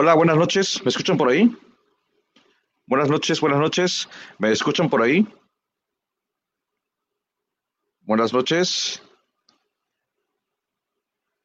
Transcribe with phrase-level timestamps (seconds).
[0.00, 0.80] Hola, buenas noches.
[0.84, 1.52] ¿Me escuchan por ahí?
[2.86, 4.08] Buenas noches, buenas noches.
[4.38, 5.26] ¿Me escuchan por ahí?
[8.02, 9.02] Buenas noches.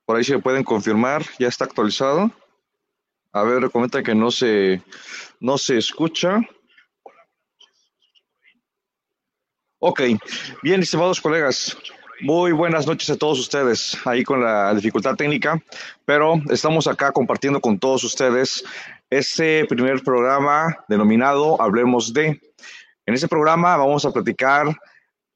[0.05, 1.25] Por ahí se pueden confirmar.
[1.39, 2.31] Ya está actualizado.
[3.31, 4.83] A ver, comenta que no se,
[5.39, 6.39] no se escucha.
[9.79, 10.01] Ok,
[10.61, 11.75] bien, estimados colegas,
[12.23, 15.61] muy buenas noches a todos ustedes, ahí con la dificultad técnica,
[16.05, 18.63] pero estamos acá compartiendo con todos ustedes
[19.09, 22.39] este primer programa denominado Hablemos de.
[23.05, 24.67] En este programa vamos a platicar,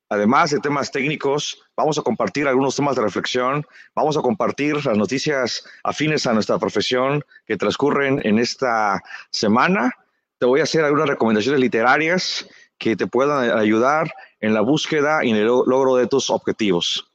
[0.07, 4.97] además de temas técnicos, vamos a compartir algunos temas de reflexión, vamos a compartir las
[4.97, 9.91] noticias afines a nuestra profesión que transcurren en esta semana.
[10.37, 12.47] Te voy a hacer algunas recomendaciones literarias
[12.77, 14.09] que te puedan ayudar
[14.39, 17.05] en la búsqueda y en el logro de tus objetivos.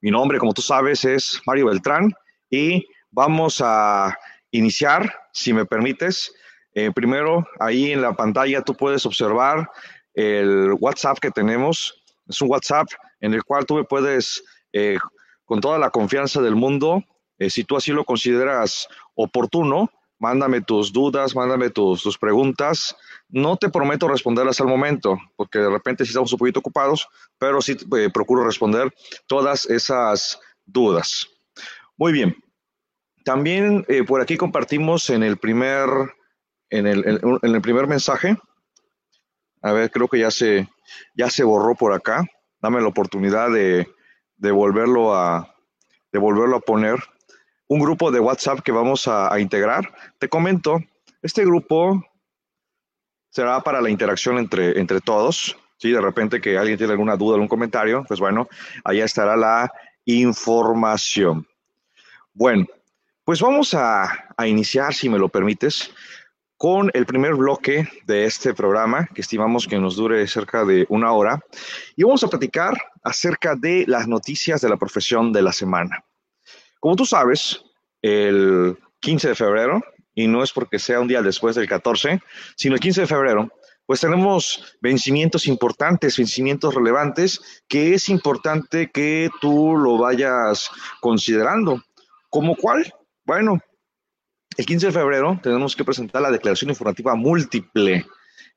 [0.00, 2.12] Mi nombre, como tú sabes, es Mario Beltrán
[2.50, 4.16] y vamos a
[4.50, 6.32] iniciar, si me permites.
[6.74, 9.70] Eh, primero, ahí en la pantalla tú puedes observar
[10.14, 12.02] el WhatsApp que tenemos.
[12.28, 12.86] Es un WhatsApp
[13.20, 14.98] en el cual tú me puedes, eh,
[15.44, 17.02] con toda la confianza del mundo,
[17.38, 22.96] eh, si tú así lo consideras oportuno, mándame tus dudas, mándame tus, tus, preguntas.
[23.34, 27.60] No te prometo responderlas al momento, porque de repente sí estamos un poquito ocupados, pero
[27.60, 28.94] sí eh, procuro responder
[29.26, 31.26] todas esas dudas.
[31.96, 32.36] Muy bien.
[33.24, 35.88] También eh, por aquí compartimos en el primer,
[36.70, 38.36] en el, el primer mensaje.
[39.62, 40.68] A ver, creo que ya se,
[41.16, 42.24] ya se borró por acá.
[42.62, 43.88] Dame la oportunidad de,
[44.36, 45.56] de volverlo a,
[46.12, 47.00] de volverlo a poner
[47.66, 49.92] un grupo de WhatsApp que vamos a, a, integrar.
[50.20, 50.78] Te comento,
[51.20, 52.00] este grupo
[53.34, 55.56] será para la interacción entre, entre todos.
[55.76, 58.48] Si de repente que alguien tiene alguna duda, algún comentario, pues bueno,
[58.84, 59.72] allá estará la
[60.04, 61.44] información.
[62.32, 62.66] Bueno,
[63.24, 65.92] pues vamos a, a iniciar, si me lo permites,
[66.56, 71.10] con el primer bloque de este programa, que estimamos que nos dure cerca de una
[71.10, 71.40] hora,
[71.96, 76.04] y vamos a platicar acerca de las noticias de la profesión de la semana.
[76.78, 77.64] Como tú sabes,
[78.00, 79.82] el 15 de febrero,
[80.14, 82.20] y no es porque sea un día después del 14,
[82.56, 83.50] sino el 15 de febrero,
[83.86, 90.70] pues tenemos vencimientos importantes, vencimientos relevantes, que es importante que tú lo vayas
[91.00, 91.82] considerando.
[92.30, 92.92] ¿Como cuál?
[93.24, 93.60] Bueno,
[94.56, 98.06] el 15 de febrero tenemos que presentar la declaración informativa múltiple.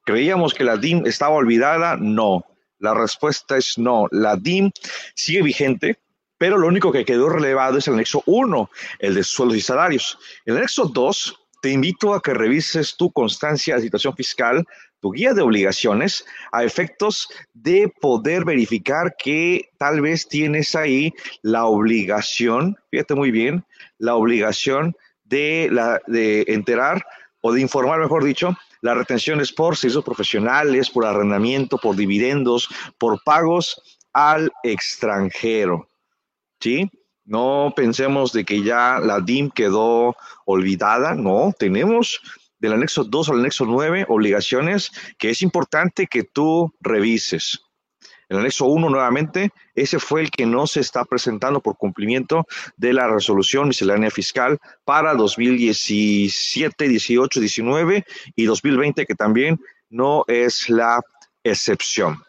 [0.05, 1.97] ¿Creíamos que la DIM estaba olvidada?
[1.97, 2.45] No.
[2.79, 4.07] La respuesta es no.
[4.11, 4.71] La DIM
[5.15, 5.99] sigue vigente,
[6.37, 8.69] pero lo único que quedó relevado es el anexo 1,
[8.99, 10.17] el de sueldos y salarios.
[10.45, 14.65] El anexo 2, te invito a que revises tu constancia de situación fiscal,
[14.99, 21.65] tu guía de obligaciones, a efectos de poder verificar que tal vez tienes ahí la
[21.65, 23.65] obligación, fíjate muy bien,
[23.97, 27.05] la obligación de, la, de enterar
[27.41, 33.21] o de informar, mejor dicho, las retenciones por servicios profesionales, por arrendamiento, por dividendos, por
[33.23, 33.81] pagos
[34.13, 35.87] al extranjero.
[36.59, 36.89] ¿sí?
[37.27, 40.15] No pensemos de que ya la DIM quedó
[40.45, 42.21] olvidada, no, tenemos
[42.57, 47.59] del anexo 2 al anexo 9 obligaciones que es importante que tú revises.
[48.29, 52.45] El anexo 1 nuevamente, ese fue el que no se está presentando por cumplimiento
[52.77, 59.59] de la resolución miscelánea fiscal para 2017, 18, 19 y 2020, que también
[59.89, 61.01] no es la
[61.43, 62.23] excepción.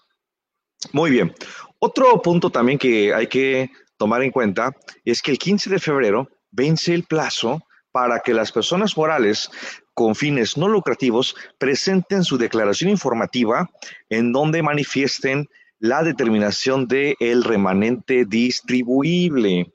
[0.92, 1.34] Muy bien.
[1.78, 4.72] Otro punto también que hay que tomar en cuenta
[5.04, 7.62] es que el 15 de febrero vence el plazo
[7.92, 9.50] para que las personas morales
[9.94, 13.68] con fines no lucrativos presenten su declaración informativa
[14.08, 15.48] en donde manifiesten
[15.80, 19.72] la determinación del el remanente distribuible.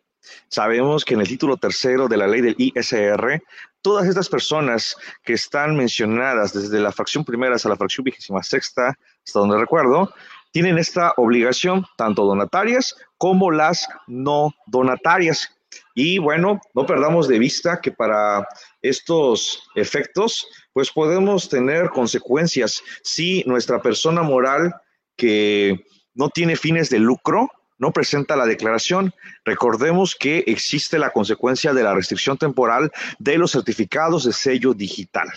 [0.48, 3.42] Sabemos que en el título tercero de la ley del ISR,
[3.82, 8.98] todas estas personas que están mencionadas desde la fracción primera hasta la fracción vigésima sexta,
[9.26, 10.14] hasta donde recuerdo,
[10.54, 15.50] tienen esta obligación, tanto donatarias como las no donatarias.
[15.96, 18.48] Y bueno, no perdamos de vista que para
[18.82, 24.76] estos efectos, pues podemos tener consecuencias si nuestra persona moral
[25.18, 25.84] que
[26.14, 29.12] no tiene fines de lucro, no presenta la declaración.
[29.46, 35.30] Recordemos que existe la consecuencia de la restricción temporal de los certificados de sello digital.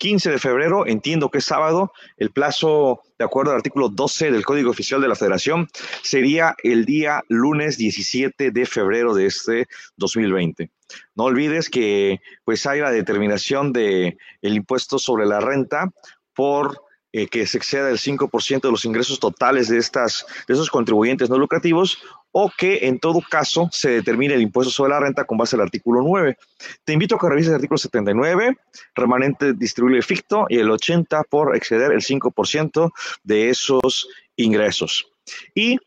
[0.00, 4.46] 15 de febrero, entiendo que es sábado, el plazo, de acuerdo al artículo 12 del
[4.46, 5.68] Código Oficial de la Federación,
[6.02, 10.70] sería el día lunes 17 de febrero de este 2020.
[11.14, 15.92] No olvides que pues hay la determinación de el impuesto sobre la renta
[16.34, 16.82] por
[17.12, 21.28] eh, que se exceda el 5% de los ingresos totales de, estas, de esos contribuyentes
[21.28, 21.98] no lucrativos
[22.32, 25.62] o que en todo caso se determine el impuesto sobre la renta con base al
[25.62, 26.36] artículo 9.
[26.84, 28.56] Te invito a que revises el artículo 79,
[28.94, 32.90] remanente distribuible ficto, y el 80 por exceder el 5%
[33.24, 35.06] de esos ingresos.
[35.54, 35.78] Y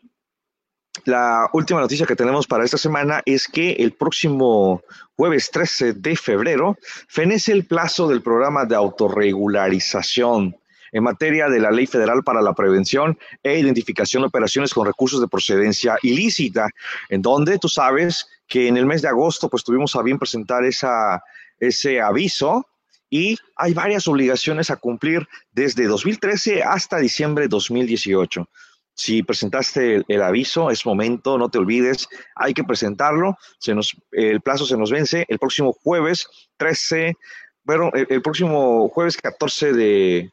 [1.06, 4.84] la última noticia que tenemos para esta semana es que el próximo
[5.16, 10.56] jueves 13 de febrero fenece el plazo del programa de autorregularización
[10.94, 15.20] en materia de la Ley Federal para la Prevención e Identificación de Operaciones con Recursos
[15.20, 16.70] de Procedencia Ilícita,
[17.10, 20.64] en donde tú sabes que en el mes de agosto pues tuvimos a bien presentar
[20.64, 21.22] esa,
[21.60, 22.66] ese aviso
[23.10, 28.48] y hay varias obligaciones a cumplir desde 2013 hasta diciembre de 2018.
[28.96, 33.38] Si presentaste el, aviso, es momento, no te olvides, hay que presentarlo.
[33.58, 37.16] Se nos, el plazo se nos vence el próximo jueves 13,
[37.64, 40.32] bueno, el próximo jueves 14 de,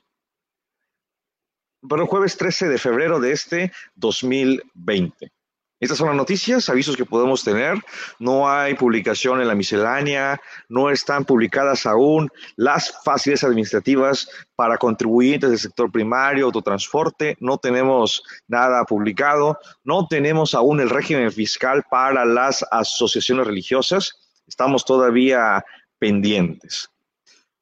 [1.82, 5.32] bueno, jueves 13 de febrero de este 2020.
[5.80, 7.78] Estas son las noticias, avisos que podemos tener.
[8.18, 15.48] No hay publicación en la miscelánea, no están publicadas aún las facilidades administrativas para contribuyentes
[15.48, 17.38] del sector primario, autotransporte.
[17.40, 19.58] No tenemos nada publicado.
[19.82, 24.12] No tenemos aún el régimen fiscal para las asociaciones religiosas.
[24.46, 25.64] Estamos todavía
[25.98, 26.90] pendientes.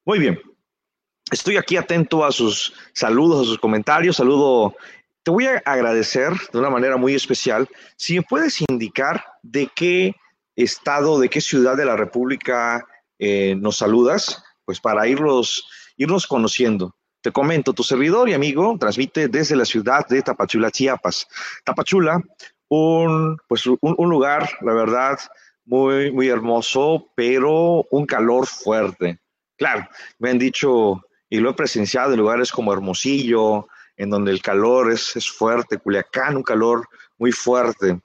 [0.05, 0.41] Muy bien,
[1.31, 4.17] Estoy aquí atento a sus saludos, a sus comentarios.
[4.17, 4.75] Saludo,
[5.23, 10.15] te voy a agradecer de una manera muy especial si me puedes indicar de qué
[10.57, 12.87] estado, de qué ciudad de la República
[13.19, 15.69] eh, nos saludas, pues para irnos,
[15.99, 16.95] irnos conociendo.
[17.21, 21.29] Te comento, tu servidor y amigo transmite desde la ciudad de Tapachula, Chiapas.
[21.63, 22.23] Tapachula,
[22.69, 25.19] un, pues un lugar, la verdad,
[25.67, 29.19] muy, muy hermoso, pero un calor fuerte.
[29.59, 29.87] Claro,
[30.19, 34.93] me han dicho y lo he presenciado en lugares como Hermosillo, en donde el calor
[34.93, 38.01] es, fuerte, Culiacán, un calor muy fuerte.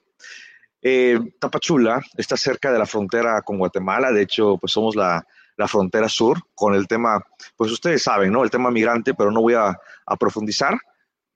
[0.82, 5.24] Eh, Tapachula está cerca de la frontera con Guatemala, de hecho, pues somos la,
[5.68, 7.24] frontera sur con el tema,
[7.56, 8.42] pues ustedes saben, ¿no?
[8.42, 9.78] El tema migrante, pero no voy a,
[10.18, 10.76] profundizar.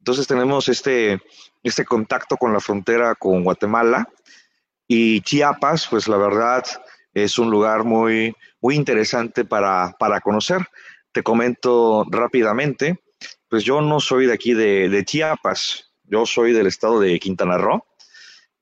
[0.00, 1.20] Entonces tenemos este,
[1.62, 4.08] este contacto con la frontera con Guatemala
[4.86, 6.64] y Chiapas, pues la verdad
[7.14, 10.66] es un lugar muy, muy interesante para, para conocer.
[11.12, 13.00] Te comento rápidamente,
[13.48, 17.84] pues yo no soy de aquí de, Chiapas, yo soy del estado de Quintana Roo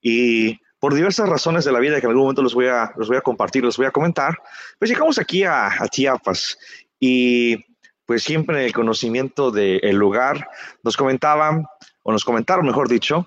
[0.01, 3.09] y por diversas razones de la vida que en algún momento los voy a, los
[3.09, 4.37] voy a compartir, los voy a comentar,
[4.79, 6.59] pues llegamos aquí a, Chiapas
[7.01, 7.57] y
[8.05, 10.49] pues siempre en el conocimiento del lugar
[10.85, 11.65] nos comentaban,
[12.03, 13.27] o nos comentaron mejor dicho,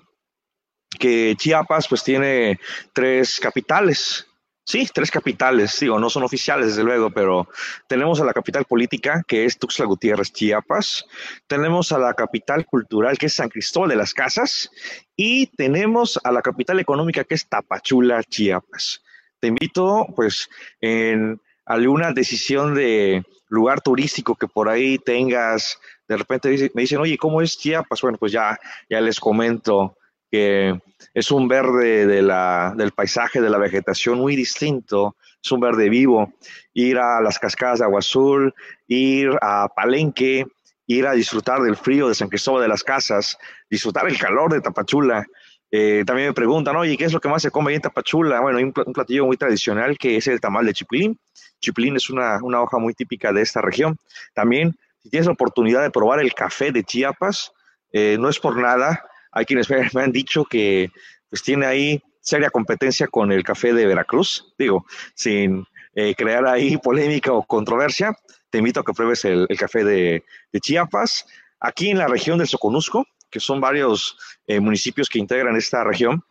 [0.98, 2.58] que Chiapas pues tiene
[2.94, 4.26] tres capitales,
[4.64, 7.48] Sí, tres capitales, digo, no son oficiales desde luego, pero
[7.88, 11.06] tenemos a la capital política, que es Tuxtla Gutiérrez, Chiapas,
[11.46, 14.70] tenemos a la capital cultural, que es San Cristóbal de las Casas,
[15.16, 19.02] y tenemos a la capital económica, que es Tapachula, Chiapas.
[19.40, 20.48] Te invito, pues,
[20.80, 27.16] en alguna decisión de lugar turístico que por ahí tengas, de repente me dicen, oye,
[27.16, 28.02] ¿cómo es Chiapas?
[28.02, 29.96] Bueno, pues ya, ya les comento
[30.30, 30.80] que
[31.14, 36.32] es un verde del paisaje, de la vegetación muy distinto, es un verde vivo.
[36.72, 38.54] Ir a las cascadas de Agua Azul,
[38.86, 40.46] ir a Palenque,
[40.86, 44.60] ir a disfrutar del frío de San Cristóbal de las Casas, disfrutar el calor de
[44.60, 45.24] Tapachula.
[45.70, 48.40] Eh, también me preguntan, oye, ¿qué es lo que más se come en Tapachula?
[48.40, 51.18] Bueno, hay un, platillo muy tradicional que es el tamal de chipilín.
[51.60, 53.96] Chipilín es una, una hoja muy típica de esta región.
[54.34, 57.52] También, si tienes la oportunidad de probar el café de Chiapas,
[57.92, 60.90] eh, no es por nada, hay quienes me, han dicho que
[61.28, 64.52] pues tiene ahí seria competencia con el café de Veracruz.
[64.58, 64.84] Digo,
[65.14, 68.16] sin eh, crear ahí polémica o controversia,
[68.50, 70.24] te invito a que pruebes el, café de,
[70.60, 71.26] Chiapas.
[71.60, 76.24] Aquí en la región del Soconusco, que son varios eh, municipios que integran esta región,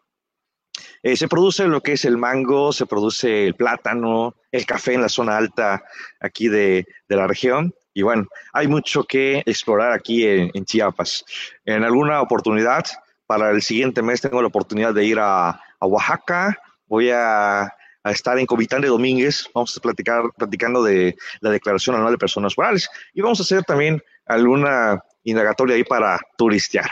[1.02, 5.02] eh, se produce lo que es el mango, se produce el plátano, el café en
[5.02, 5.84] la zona alta
[6.20, 7.74] aquí de, de la región.
[8.00, 11.26] Y bueno, hay mucho que explorar aquí en, Chiapas.
[11.66, 12.86] En alguna oportunidad,
[13.28, 16.58] para el siguiente mes, tengo la oportunidad de ir a, Oaxaca.
[16.88, 17.70] Voy a,
[18.06, 19.50] estar en Comitán de Domínguez.
[19.54, 22.90] Vamos a platicar platicando de la Declaración Anual de Personas Morales.
[23.14, 26.90] Y vamos a hacer también alguna indagatoria ahí para turistear.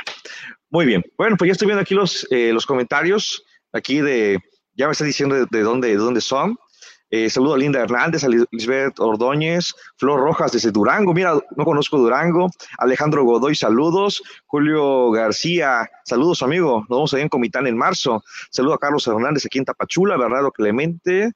[0.70, 1.06] Muy bien.
[1.18, 3.46] Bueno, pues ya estoy viendo aquí los, eh, los comentarios.
[3.72, 4.40] Aquí de,
[4.74, 6.58] ya me está diciendo de, dónde, de dónde son.
[7.10, 11.14] Eh, saludo a Linda Hernández, a Lisbeth Ordóñez, Flor Rojas desde Durango.
[11.14, 12.50] Mira, no conozco Durango.
[12.78, 14.22] Alejandro Godoy, saludos.
[14.46, 16.82] Julio García, saludos, amigo.
[16.82, 18.24] Nos vemos ahí en Comitán en marzo.
[18.50, 21.32] Saludo a Carlos Hernández aquí en Tapachula, Bernardo Clemente.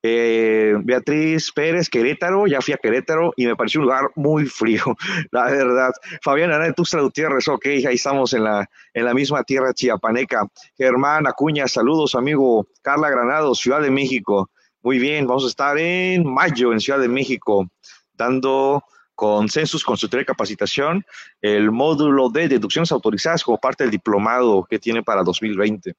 [0.00, 4.84] Eh, Beatriz Pérez, Querétaro, ya fui a Querétaro y me pareció un lugar muy frío,
[5.32, 5.92] la verdad.
[6.22, 10.46] Fabián Ana de Tuxtla Gutiérrez, ok, ahí estamos en la, en la misma tierra chiapaneca.
[10.76, 12.68] Germán Acuña, saludos, amigo.
[12.80, 14.48] Carla Granado, Ciudad de México.
[14.88, 17.68] Muy bien, vamos a estar en mayo en Ciudad de México,
[18.14, 18.82] dando
[19.14, 21.04] consensus, consultoría y capacitación,
[21.42, 25.92] el módulo de deducciones autorizadas como parte del diplomado que tiene para 2020.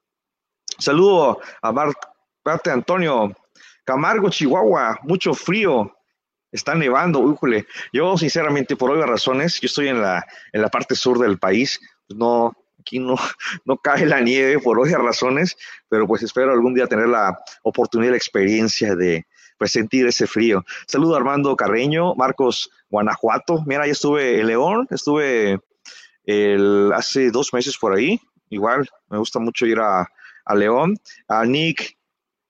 [0.80, 3.32] Saludo a Marte Antonio,
[3.84, 5.96] Camargo, Chihuahua, mucho frío,
[6.52, 7.68] está nevando, híjole.
[7.94, 11.80] Yo, sinceramente, por obvias razones, yo estoy en la, en la parte sur del país,
[12.08, 12.58] no,
[12.90, 13.16] aquí no,
[13.66, 15.56] no cae la nieve por obvias razones,
[15.88, 19.26] pero pues espero algún día tener la oportunidad, la experiencia de
[19.58, 20.64] pues sentir ese frío.
[20.88, 23.62] Saludo a Armando Carreño, Marcos Guanajuato.
[23.66, 25.60] Mira, ya estuve en León, estuve
[26.24, 28.20] el, hace dos meses por ahí.
[28.50, 30.08] Igual, me gusta mucho ir a,
[30.46, 30.98] a León.
[31.28, 31.98] A Nick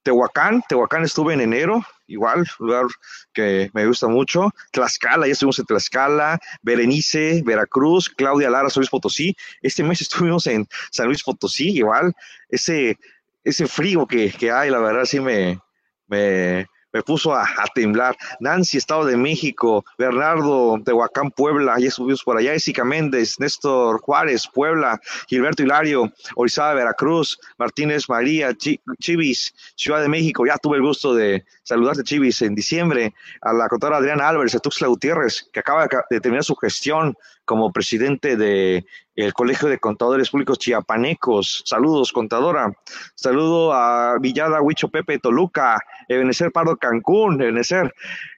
[0.03, 2.85] Tehuacán, Tehuacán estuve en enero, igual, lugar
[3.33, 4.49] que me gusta mucho.
[4.71, 9.35] Tlaxcala, ya estuvimos en Tlaxcala, Berenice, Veracruz, Claudia Lara, San Luis Potosí.
[9.61, 12.13] Este mes estuvimos en San Luis Potosí, igual,
[12.49, 12.97] ese,
[13.43, 15.59] ese frío que, que hay, la verdad sí me,
[16.07, 18.15] me, me puso a, temblar.
[18.39, 24.47] Nancy, Estado de México, Bernardo, Tehuacán, Puebla, ya subimos por allá, Jessica Méndez, Néstor Juárez,
[24.47, 28.55] Puebla, Gilberto Hilario, Orizaba, Veracruz, Martínez María,
[28.99, 33.67] Chivis, Ciudad de México, ya tuve el gusto de saludarte, Chivis, en diciembre, a la
[33.67, 37.15] contadora Adriana Álvarez, de Tuxtla Gutiérrez, que acaba de terminar su gestión
[37.49, 41.63] como presidente de el Colegio de Contadores Públicos Chiapanecos.
[41.65, 42.71] Saludos, contadora.
[43.15, 47.91] Saludo a Villada Huicho Pepe Toluca, Ebenecer Pardo Cancún, Ebenecer.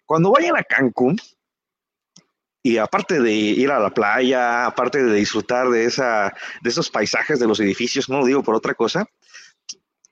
[0.05, 1.17] Cuando vayan a Cancún,
[2.63, 7.37] y aparte de ir a la playa, aparte de disfrutar de, esa, de esos paisajes
[7.37, 9.05] de los edificios, no lo digo por otra cosa,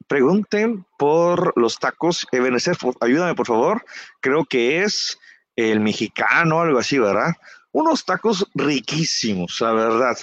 [0.08, 2.28] pregunten por los tacos.
[2.34, 3.86] Ebenecer, ayúdame por favor.
[4.20, 5.18] Creo que es
[5.56, 7.32] el mexicano, algo así, ¿verdad?
[7.72, 10.18] Unos tacos riquísimos, la verdad.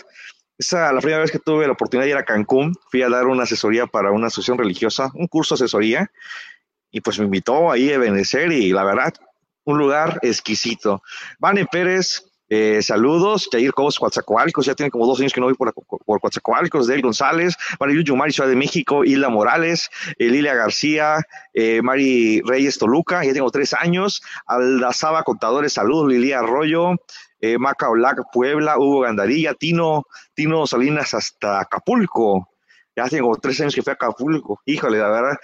[0.59, 3.26] Esa, la primera vez que tuve la oportunidad de ir a Cancún, fui a dar
[3.26, 6.11] una asesoría para una asociación religiosa, un curso de asesoría,
[6.91, 9.15] y pues me invitó ahí a Benecer y la verdad,
[9.65, 11.03] un lugar exquisito.
[11.38, 15.55] Vane Pérez, eh, saludos, Jair Cobos, Coatzacoalcos, ya tiene como dos años que no voy
[15.55, 21.19] por, por Coatzacoalcos, Del González, Marilu Yumari, Ciudad de México, Hilda Morales, eh, Lilia García,
[21.53, 26.93] eh, Mari Reyes Toluca, ya tengo tres años, Aldazaba Contadores, saludos, Lilia Arroyo,
[27.41, 32.49] eh, Maca Olac, Puebla, Hugo Gandarilla, Tino, Tino Salinas hasta Acapulco.
[32.95, 34.62] Ya tengo tres años que fui a Acapulco.
[34.65, 35.37] Híjole, la verdad,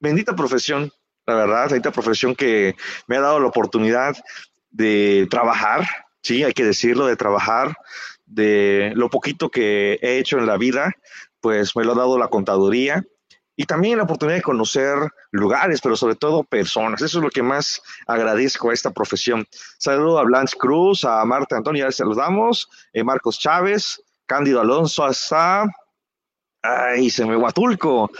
[0.00, 0.92] bendita profesión,
[1.24, 2.74] la verdad, bendita profesión que
[3.06, 4.16] me ha dado la oportunidad
[4.76, 5.86] de trabajar,
[6.22, 7.74] sí, hay que decirlo, de trabajar,
[8.26, 10.92] de lo poquito que he hecho en la vida,
[11.40, 13.04] pues me lo ha dado la contaduría
[13.56, 14.98] y también la oportunidad de conocer
[15.30, 17.00] lugares, pero sobre todo personas.
[17.00, 19.46] Eso es lo que más agradezco a esta profesión.
[19.78, 25.64] Saludo a Blanche Cruz, a Marta Antonio, ya saludamos, eh, Marcos Chávez, Cándido Alonso, hasta,
[26.60, 28.10] ay, se me Huatulco.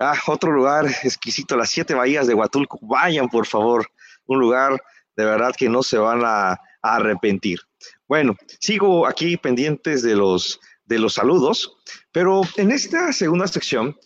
[0.00, 2.80] Ah, otro lugar exquisito, las siete bahías de Huatulco.
[2.82, 3.86] Vayan, por favor,
[4.26, 4.82] un lugar
[5.16, 7.60] de verdad que no se van a, a arrepentir.
[8.08, 11.76] Bueno, sigo aquí pendientes de los, de los saludos,
[12.12, 13.96] pero en esta segunda sección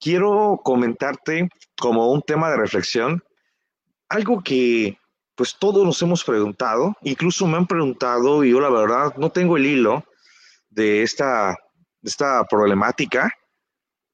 [0.00, 3.22] quiero comentarte como un tema de reflexión
[4.08, 4.98] algo que
[5.34, 9.56] pues todos nos hemos preguntado, incluso me han preguntado y yo la verdad no tengo
[9.56, 10.04] el hilo
[10.68, 11.56] de esta,
[12.02, 13.32] esta problemática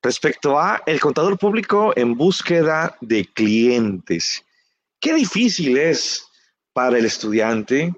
[0.00, 4.44] respecto a el contador público en búsqueda de clientes.
[5.00, 6.27] Qué difícil es
[6.78, 7.92] para el estudiante,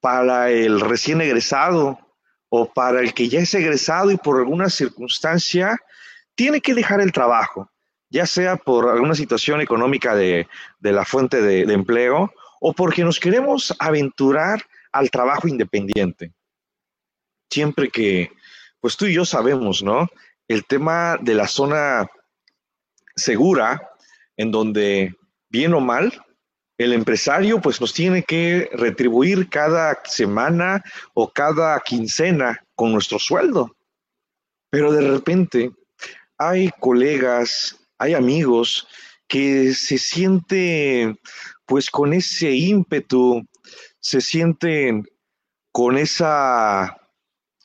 [0.00, 1.98] para el recién egresado
[2.48, 5.78] o para el que ya es egresado y por alguna circunstancia
[6.34, 7.70] tiene que dejar el trabajo,
[8.08, 10.48] ya sea por alguna situación económica de,
[10.80, 16.32] la fuente de, de empleo o porque nos queremos aventurar al trabajo independiente.
[17.50, 18.32] Siempre que,
[18.80, 20.08] pues tú y yo sabemos, ¿no?
[20.48, 22.08] El tema de la zona
[23.14, 23.90] segura,
[24.38, 25.14] en donde,
[25.50, 26.24] bien o mal,
[26.82, 30.82] el empresario pues nos tiene que retribuir cada semana
[31.14, 33.76] o cada quincena con nuestro sueldo.
[34.70, 35.70] Pero de repente
[36.38, 38.86] hay colegas, hay amigos
[39.28, 41.18] que se sienten
[41.66, 43.42] pues con ese ímpetu,
[44.00, 45.06] se sienten
[45.70, 46.98] con esa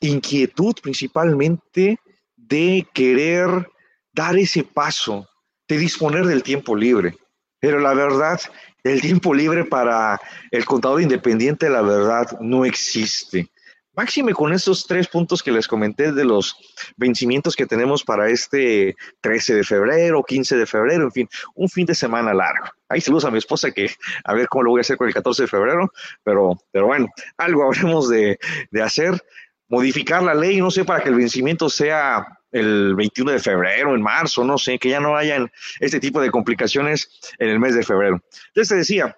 [0.00, 1.98] inquietud principalmente
[2.36, 3.68] de querer
[4.12, 5.28] dar ese paso,
[5.68, 7.16] de disponer del tiempo libre.
[7.60, 8.40] Pero la verdad,
[8.88, 10.20] el tiempo libre para
[10.50, 13.50] el contador independiente, la verdad, no existe.
[13.98, 16.54] Máxime con esos tres puntos que les comenté de los
[16.96, 21.84] vencimientos que tenemos para este 13 de febrero, 15 de febrero, en fin, un fin
[21.84, 22.66] de semana largo.
[22.88, 23.90] Ahí saludos a mi esposa que
[24.22, 27.08] a ver cómo lo voy a hacer con el 14 de febrero, pero, pero bueno,
[27.38, 28.38] algo habremos de,
[28.70, 29.20] de hacer.
[29.66, 34.02] Modificar la ley, no sé, para que el vencimiento sea el 21 de febrero, en
[34.02, 37.84] marzo, no sé, que ya no hayan este tipo de complicaciones en el mes de
[37.84, 38.22] febrero.
[38.48, 39.16] Entonces decía,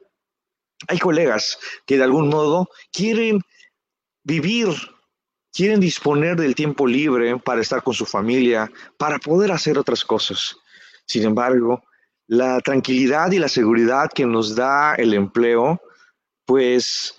[0.89, 3.41] hay colegas que de algún modo quieren
[4.25, 4.69] vivir,
[5.53, 10.57] quieren disponer del tiempo libre para estar con su familia, para poder hacer otras cosas.
[11.07, 11.83] Sin embargo,
[12.27, 15.81] la tranquilidad y la seguridad que nos da el empleo,
[16.45, 17.17] pues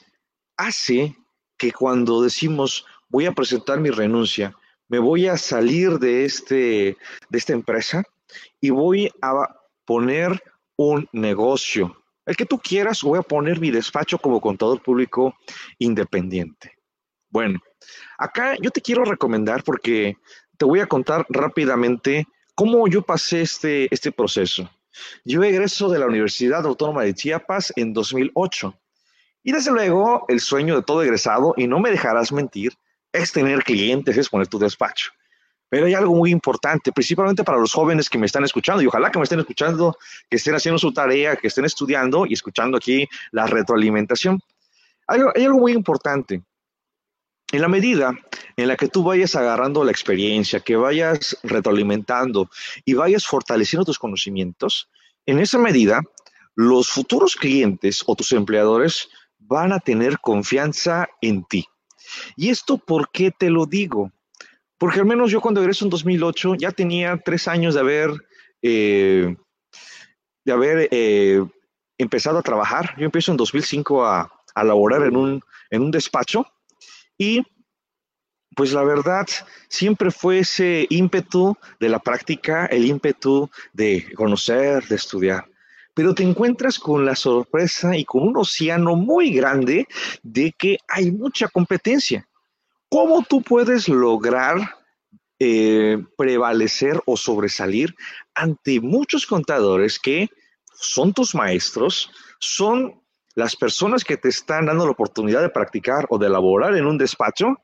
[0.57, 1.15] hace
[1.57, 4.55] que cuando decimos voy a presentar mi renuncia,
[4.91, 6.97] me voy a salir de, este,
[7.29, 8.03] de esta empresa
[8.59, 9.47] y voy a
[9.85, 10.43] poner
[10.75, 11.95] un negocio.
[12.25, 15.33] El que tú quieras, voy a poner mi despacho como contador público
[15.79, 16.73] independiente.
[17.29, 17.61] Bueno,
[18.17, 20.17] acá yo te quiero recomendar porque
[20.57, 24.69] te voy a contar rápidamente cómo yo pasé este, este proceso.
[25.23, 28.77] Yo egreso de la Universidad Autónoma de Chiapas en 2008.
[29.41, 32.73] Y desde luego, el sueño de todo egresado, y no me dejarás mentir,
[33.11, 35.11] es tener clientes, es poner tu despacho.
[35.69, 39.09] Pero hay algo muy importante, principalmente para los jóvenes que me están escuchando, y ojalá
[39.09, 39.97] que me estén escuchando,
[40.29, 44.41] que estén haciendo su tarea, que estén estudiando y escuchando aquí la retroalimentación.
[45.07, 46.43] Hay, hay algo muy importante.
[47.53, 48.13] En la medida
[48.57, 52.49] en la que tú vayas agarrando la experiencia, que vayas retroalimentando
[52.85, 54.89] y vayas fortaleciendo tus conocimientos,
[55.25, 56.01] en esa medida
[56.55, 61.65] los futuros clientes o tus empleadores van a tener confianza en ti.
[62.35, 64.11] ¿Y esto por qué te lo digo?
[64.77, 68.11] Porque al menos yo cuando egreso en 2008 ya tenía tres años de haber,
[68.61, 69.35] eh,
[70.43, 71.43] de haber eh,
[71.97, 72.95] empezado a trabajar.
[72.97, 76.45] Yo empiezo en 2005 a, a laborar en un, en un despacho
[77.17, 77.43] y
[78.55, 79.25] pues la verdad,
[79.69, 85.50] siempre fue ese ímpetu de la práctica, el ímpetu de conocer, de estudiar.
[85.93, 89.87] Pero te encuentras con la sorpresa y con un océano muy grande
[90.23, 92.27] de que hay mucha competencia.
[92.89, 94.57] ¿Cómo tú puedes lograr
[95.39, 97.95] eh, prevalecer o sobresalir
[98.35, 100.29] ante muchos contadores que
[100.71, 103.01] son tus maestros, son
[103.33, 106.97] las personas que te están dando la oportunidad de practicar o de elaborar en un
[106.97, 107.57] despacho,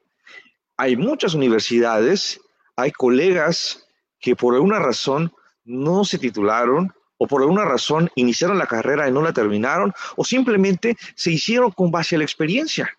[0.76, 2.40] hay muchas universidades,
[2.76, 3.88] hay colegas
[4.20, 5.32] que por alguna razón
[5.63, 10.23] no se titularon o por alguna razón iniciaron la carrera y no la terminaron o
[10.23, 12.89] simplemente se hicieron con base a la experiencia.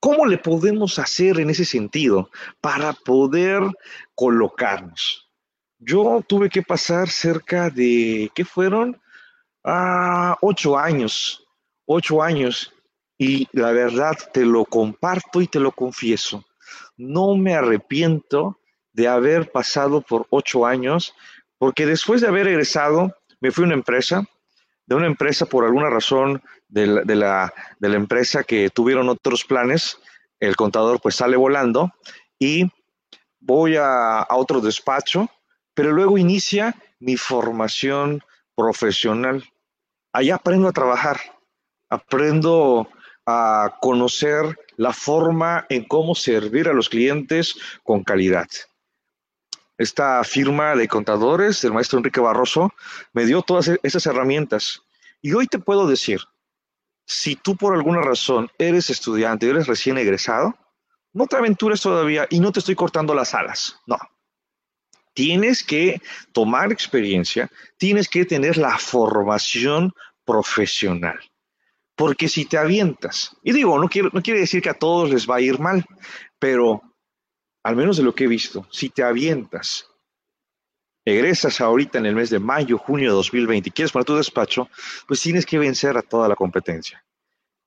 [0.00, 2.30] ¿Cómo le podemos hacer en ese sentido
[2.60, 3.62] para poder
[4.14, 5.30] colocarnos?
[5.78, 9.00] Yo tuve que pasar cerca de, ¿qué fueron?
[9.64, 11.42] Ah, ocho años
[11.86, 12.72] ocho años
[13.18, 16.44] y la verdad te lo comparto y te lo confieso.
[16.96, 18.58] No me arrepiento
[18.92, 21.14] de haber pasado por ocho años
[21.62, 24.24] porque después de haber egresado me fui a una empresa,
[24.84, 27.04] de una empresa por alguna razón de la,
[27.78, 29.96] de la, empresa que tuvieron otros planes,
[30.40, 31.92] el contador pues sale volando
[32.36, 32.68] y
[33.38, 35.30] voy a, a otro despacho,
[35.72, 38.24] pero luego inicia mi formación
[38.56, 39.44] profesional.
[40.12, 41.20] Allá aprendo a trabajar
[41.88, 42.88] aprendo
[43.24, 48.48] a conocer la forma en cómo servir a los clientes con calidad.
[49.82, 52.72] Esta firma de contadores del maestro Enrique Barroso
[53.12, 54.84] me dio todas e-, esas herramientas.
[55.20, 56.20] Y hoy te puedo decir,
[57.04, 60.54] si tú por alguna razón eres estudiante, eres recién egresado,
[61.12, 63.98] no te aventures todavía y no te estoy cortando las alas, no.
[65.14, 69.92] Tienes que tomar experiencia, tienes que tener la formación
[70.24, 71.18] profesional.
[71.96, 75.28] Porque si te avientas, y digo, no, quiero, no quiere decir que a todos les
[75.28, 75.84] va a ir mal,
[76.38, 76.82] pero
[77.62, 79.86] al menos de lo que he visto, si te avientas,
[81.04, 84.68] egresas ahorita en el mes de mayo, junio de 2020 y quieres para tu despacho,
[85.06, 87.04] pues tienes que vencer a toda la competencia.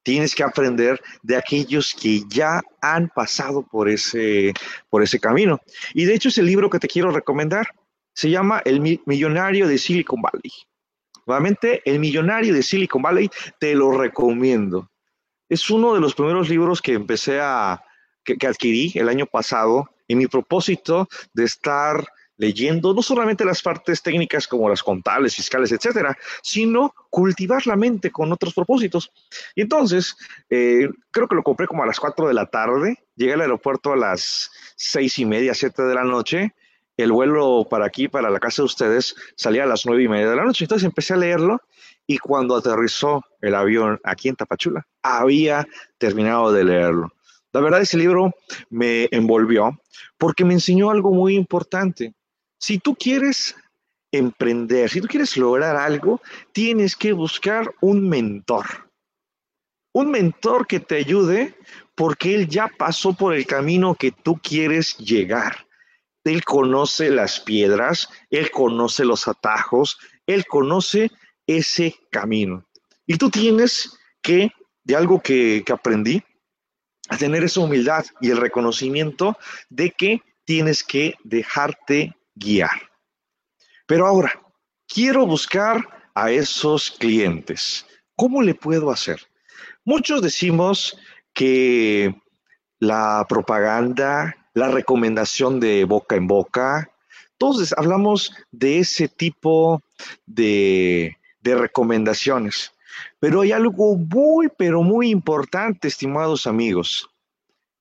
[0.04, 4.54] Tienes que aprender de aquellos que ya han pasado por ese,
[4.90, 5.60] por ese camino.
[5.94, 7.68] Y de hecho es el libro que te quiero recomendar.
[8.14, 10.52] Se llama El Millonario de Silicon Valley.
[11.26, 14.92] Nuevamente, El Millonario de Silicon Valley, te lo recomiendo.
[15.50, 17.84] Es uno de los primeros libros que empecé a,
[18.26, 22.06] que, adquirí el año pasado y mi propósito de estar
[22.38, 28.12] leyendo no solamente las partes técnicas como las contables, fiscales, etcétera, sino cultivar la mente
[28.12, 29.10] con otros propósitos.
[29.56, 30.18] Y entonces,
[30.50, 33.94] eh, creo que lo compré como a las 4 de la tarde, llegué al aeropuerto
[33.94, 36.54] a las seis y media, siete de la noche,
[36.98, 40.30] el vuelo para aquí, para la casa de ustedes, salía a las nueve y media
[40.30, 40.66] de la noche.
[40.66, 41.62] Entonces empecé a leerlo
[42.08, 47.14] y cuando aterrizó el avión aquí en Tapachula, había terminado de leerlo.
[47.56, 48.36] La verdad, ese libro
[48.70, 49.80] me envolvió
[50.18, 52.14] porque me enseñó algo muy importante.
[52.60, 53.56] Si tú quieres
[54.12, 58.66] emprender, si tú quieres lograr algo, tienes que buscar un mentor.
[59.94, 61.56] Un mentor que te ayude
[61.96, 65.66] porque él ya pasó por el camino que tú quieres llegar.
[66.26, 71.10] Él conoce las piedras, él conoce los atajos, él conoce
[71.48, 72.66] ese camino.
[73.08, 74.52] Y tú tienes que,
[74.84, 76.22] de algo que, que aprendí,
[77.10, 79.38] a tener esa humildad y el reconocimiento
[79.70, 82.90] de que tienes que dejarte guiar.
[83.86, 84.42] Pero ahora,
[84.88, 87.86] quiero buscar a esos clientes.
[88.16, 89.22] ¿Cómo le puedo hacer?
[89.84, 90.98] Muchos decimos
[91.34, 92.16] que
[92.80, 96.90] la propaganda, la recomendación de boca en boca,
[97.38, 99.82] todos hablamos de ese tipo
[100.26, 102.72] de, de recomendaciones.
[103.20, 107.10] Pero hay algo muy, pero muy importante, estimados amigos.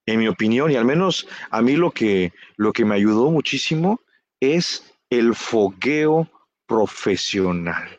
[0.06, 4.00] En mi opinión, y al menos a mí lo que, lo que me ayudó muchísimo
[4.40, 6.28] es el fogueo
[6.66, 7.98] profesional.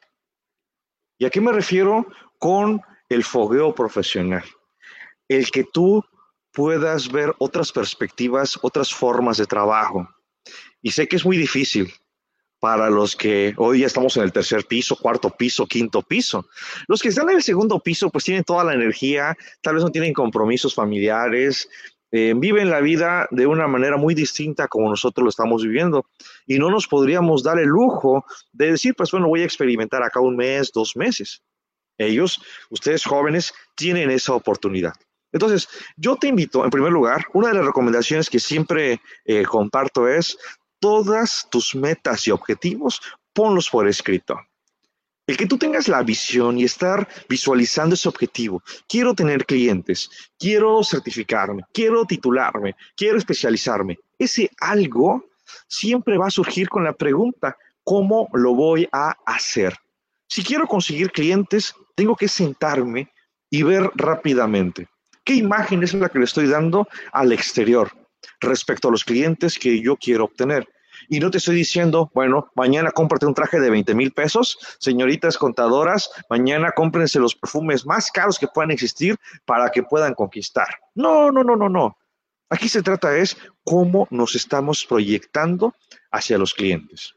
[1.17, 2.05] ¿Y a qué me refiero
[2.37, 4.43] con el fogueo profesional?
[5.27, 6.03] El que tú
[6.51, 10.07] puedas ver otras perspectivas, otras formas de trabajo.
[10.81, 11.93] Y sé que es muy difícil
[12.65, 16.47] para los que hoy ya estamos en el tercer piso, cuarto piso, quinto piso.
[16.87, 19.91] Los que están en el segundo piso pues tienen toda la energía, tal vez no
[19.91, 21.69] tienen compromisos familiares,
[22.11, 26.07] eh, viven la vida de una manera muy distinta como nosotros lo estamos viviendo.
[26.47, 30.19] Y no nos podríamos dar el lujo de decir, pues bueno, voy a experimentar acá
[30.19, 31.43] un mes, dos meses.
[31.99, 34.93] Ellos, ustedes jóvenes, tienen esa oportunidad.
[35.31, 40.07] Entonces, yo te invito, en primer lugar, una de las recomendaciones que siempre eh, comparto
[40.07, 40.35] es,
[40.85, 43.01] todas tus metas y objetivos,
[43.33, 44.39] ponlos por escrito.
[45.25, 48.61] El que tú tengas la visión y estar visualizando ese objetivo.
[48.87, 53.97] Quiero tener clientes, quiero certificarme, quiero titularme, quiero especializarme.
[54.19, 55.25] Ese algo
[55.67, 59.75] siempre va a surgir con la pregunta, ¿cómo lo voy a hacer?
[60.27, 63.11] Si quiero conseguir clientes, tengo que sentarme
[63.49, 64.87] y ver rápidamente
[65.23, 67.91] qué imagen es la que le estoy dando al exterior
[68.39, 70.67] respecto a los clientes que yo quiero obtener.
[71.09, 75.37] Y no te estoy diciendo, bueno, mañana cómprate un traje de 20 mil pesos, señoritas
[75.37, 80.67] contadoras, mañana cómprense los perfumes más caros que puedan existir para que puedan conquistar.
[80.93, 81.97] No, no, no, no, no.
[82.49, 85.73] Aquí se trata es cómo nos estamos proyectando
[86.11, 87.15] hacia los clientes.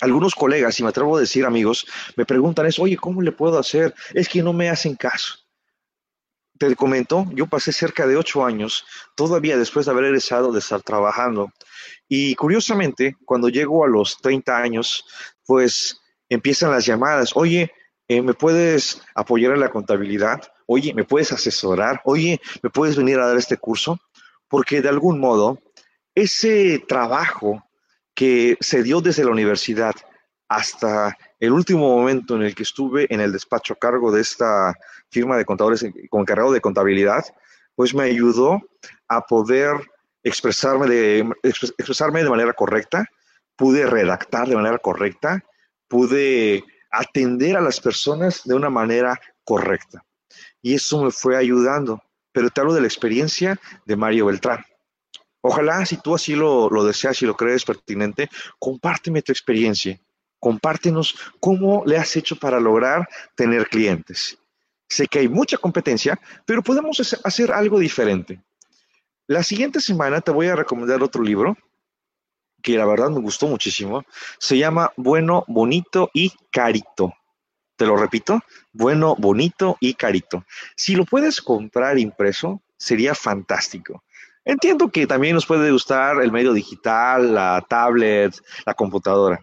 [0.00, 1.86] Algunos colegas, y me atrevo a decir amigos,
[2.16, 3.94] me preguntan es, oye, ¿cómo le puedo hacer?
[4.12, 5.43] Es que no me hacen caso.
[6.58, 8.86] Te comento, yo pasé cerca de ocho años,
[9.16, 11.52] todavía después de haber egresado de estar trabajando,
[12.08, 15.04] y curiosamente, cuando llego a los 30 años,
[15.44, 17.72] pues empiezan las llamadas, oye,
[18.08, 20.42] eh, ¿me puedes apoyar en la contabilidad?
[20.66, 22.02] Oye, ¿me puedes asesorar?
[22.04, 23.98] Oye, ¿me puedes venir a dar este curso?
[24.48, 25.58] Porque de algún modo,
[26.14, 27.64] ese trabajo
[28.14, 29.94] que se dio desde la universidad
[30.48, 34.74] hasta el último momento en el que estuve en el despacho a cargo de esta
[35.10, 37.24] firma de contadores como encargado de contabilidad,
[37.74, 38.60] pues me ayudó
[39.08, 39.76] a poder
[40.22, 43.06] expresarme de, expresarme de manera correcta,
[43.56, 45.44] pude redactar de manera correcta,
[45.88, 50.04] pude atender a las personas de una manera correcta.
[50.62, 52.02] Y eso me fue ayudando.
[52.32, 54.64] Pero te hablo de la experiencia de Mario Beltrán.
[55.40, 60.00] Ojalá, si tú así lo, lo deseas y lo crees pertinente, compárteme tu experiencia.
[60.44, 64.36] Compártenos cómo le has hecho para lograr tener clientes.
[64.86, 68.42] Sé que hay mucha competencia, pero podemos hacer algo diferente.
[69.26, 71.56] La siguiente semana te voy a recomendar otro libro
[72.60, 74.04] que la verdad me gustó muchísimo.
[74.38, 77.14] Se llama Bueno, Bonito y Carito.
[77.76, 80.44] Te lo repito, bueno, bonito y carito.
[80.76, 84.04] Si lo puedes comprar impreso, sería fantástico.
[84.44, 89.42] Entiendo que también nos puede gustar el medio digital, la tablet, la computadora,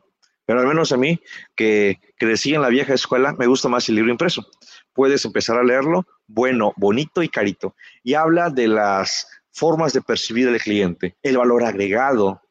[0.52, 1.18] pero al menos a mí,
[1.56, 4.46] que crecí en la vieja escuela, me gusta más el libro impreso.
[4.92, 7.74] Puedes empezar a leerlo, bueno, bonito y carito.
[8.04, 12.42] Y habla de las formas de percibir al cliente, el valor agregado,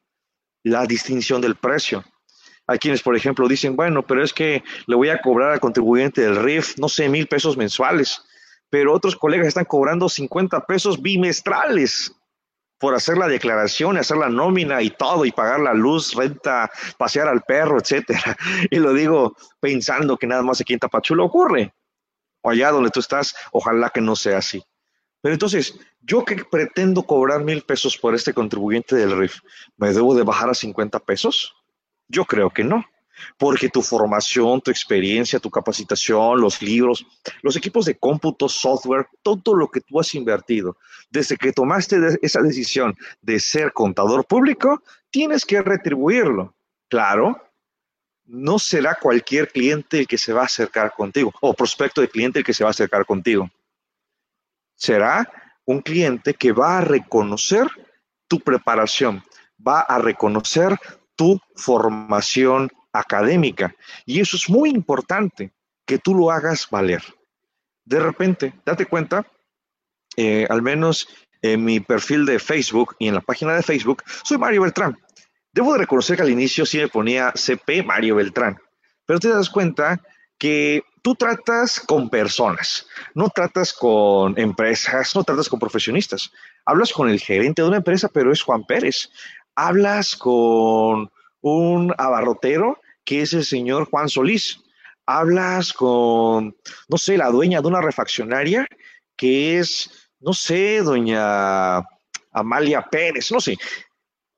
[0.63, 2.03] la distinción del precio.
[2.65, 6.21] Hay quienes, por ejemplo, dicen, bueno, pero es que le voy a cobrar al contribuyente
[6.21, 8.23] del RIF, no sé, mil pesos mensuales,
[8.71, 12.15] pero otros colegas están cobrando 50 pesos bimestrales
[12.81, 17.27] por hacer la declaración, hacer la nómina y todo, y pagar la luz, renta, pasear
[17.27, 18.35] al perro, etcétera.
[18.71, 21.73] Y lo digo pensando que nada más aquí en Tapachula ocurre.
[22.41, 24.63] O allá donde tú estás, ojalá que no sea así.
[25.21, 29.41] Pero entonces, yo que pretendo cobrar mil pesos por este contribuyente del RIF,
[29.77, 31.53] ¿me debo de bajar a 50 pesos?
[32.07, 32.83] Yo creo que no.
[33.37, 37.05] Porque tu formación, tu experiencia, tu capacitación, los libros,
[37.41, 40.77] los equipos de cómputo, software, todo lo que tú has invertido,
[41.09, 46.53] desde que tomaste esa decisión de ser contador público, tienes que retribuirlo.
[46.87, 47.41] Claro,
[48.25, 52.39] no será cualquier cliente el que se va a acercar contigo o prospecto de cliente
[52.39, 53.49] el que se va a acercar contigo.
[54.75, 55.29] Será
[55.65, 57.67] un cliente que va a reconocer
[58.27, 59.23] tu preparación,
[59.65, 60.77] va a reconocer
[61.15, 63.75] tu formación académica.
[64.05, 65.51] Y eso es muy importante,
[65.85, 67.03] que tú lo hagas valer.
[67.85, 69.25] De repente, date cuenta,
[70.15, 71.07] eh, al menos
[71.41, 74.97] en mi perfil de Facebook y en la página de Facebook, soy Mario Beltrán.
[75.53, 78.57] Debo de reconocer que al inicio sí me ponía CP Mario Beltrán,
[79.05, 80.01] pero te das cuenta
[80.37, 86.31] que tú tratas con personas, no tratas con empresas, no tratas con profesionistas.
[86.65, 89.09] Hablas con el gerente de una empresa, pero es Juan Pérez.
[89.55, 94.59] Hablas con un abarrotero que es el señor Juan Solís.
[95.05, 96.55] Hablas con,
[96.87, 98.67] no sé, la dueña de una refaccionaria
[99.15, 101.77] que es, no sé, doña
[102.31, 103.57] Amalia Pérez, no sé.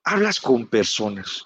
[0.03, 1.45] Hablas con personas.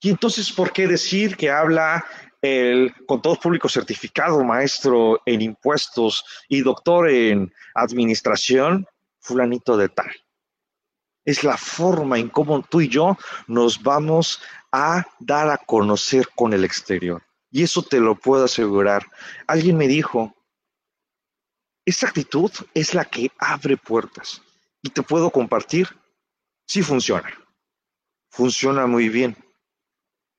[0.00, 2.04] Y entonces, ¿por qué decir que habla
[2.42, 8.86] el contador público certificado, maestro en impuestos y doctor en administración,
[9.20, 10.12] fulanito de tal?
[11.26, 14.40] Es la forma en cómo tú y yo nos vamos
[14.72, 17.22] a dar a conocer con el exterior.
[17.50, 19.06] Y eso te lo puedo asegurar.
[19.46, 20.34] Alguien me dijo,
[21.84, 24.40] esta actitud es la que abre puertas.
[24.82, 25.88] Y te puedo compartir,
[26.66, 27.32] sí funciona.
[28.30, 29.36] Funciona muy bien.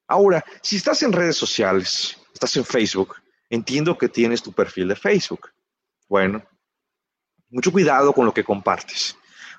[0.07, 3.15] Ahora, si estás en redes sociales, estás en Facebook,
[3.49, 5.51] entiendo que tienes tu perfil de Facebook.
[6.07, 6.43] Bueno,
[7.49, 9.17] mucho cuidado con lo que compartes,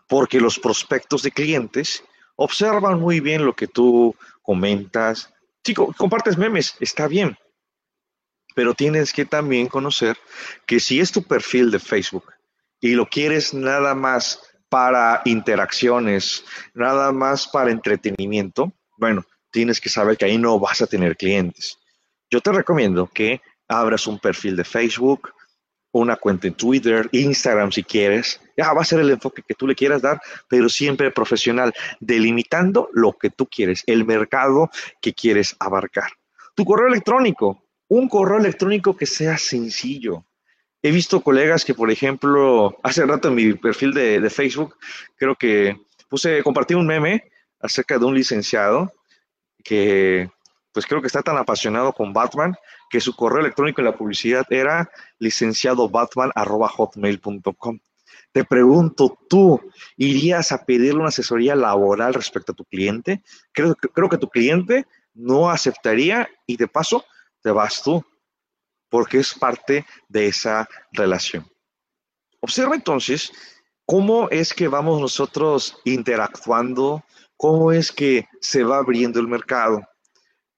[0.09, 2.03] porque los prospectos de clientes
[2.37, 5.33] observan muy bien lo que tú comentas.
[5.63, 7.37] Chico, compartes memes, está bien,
[8.55, 10.17] pero tienes que también conocer
[10.67, 12.25] que si es tu perfil de Facebook
[12.81, 16.45] y lo quieres nada más para interacciones,
[16.75, 21.79] nada más para entretenimiento, bueno, tienes que saber que ahí no vas a tener clientes.
[22.31, 25.33] Yo te recomiendo que abras un perfil de Facebook,
[25.93, 28.41] una cuenta en Twitter, Instagram si quieres.
[28.57, 32.89] Ya va a ser el enfoque que tú le quieras dar, pero siempre profesional, delimitando
[32.93, 34.71] lo que tú quieres, el mercado
[35.01, 36.11] que quieres abarcar.
[36.55, 40.25] Tu correo electrónico, un correo electrónico que sea sencillo.
[40.83, 44.77] He visto colegas que, por ejemplo, hace rato en mi perfil de, de Facebook,
[45.17, 45.77] creo que
[46.09, 48.93] puse, compartí un meme acerca de un licenciado
[49.65, 50.31] que
[50.73, 52.55] pues creo que está tan apasionado con Batman
[52.91, 57.79] que su correo electrónico en la publicidad era licenciadobatman.hotmail.com.
[58.33, 59.61] Te pregunto, ¿tú
[59.97, 63.23] irías a pedirle una asesoría laboral respecto a tu cliente?
[63.53, 67.05] Creo, creo que tu cliente no aceptaría y de paso
[67.43, 68.05] te vas tú,
[68.89, 71.47] porque es parte de esa relación.
[72.41, 73.33] Observa entonces
[73.85, 77.05] cómo es que vamos nosotros interactuando,
[77.37, 79.83] cómo es que se va abriendo el mercado.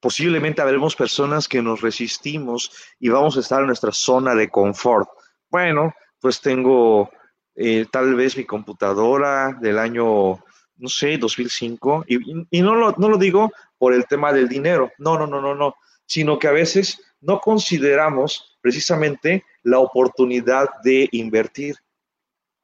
[0.01, 5.07] Posiblemente habremos personas que nos resistimos y vamos a estar en nuestra zona de confort.
[5.49, 7.09] Bueno, pues tengo
[7.55, 10.43] eh, tal vez mi computadora del año,
[10.77, 12.17] no sé, 2005, y,
[12.49, 15.55] y no, lo, no lo digo por el tema del dinero, no, no, no, no,
[15.55, 21.75] no, sino que a veces no consideramos precisamente la oportunidad de invertir.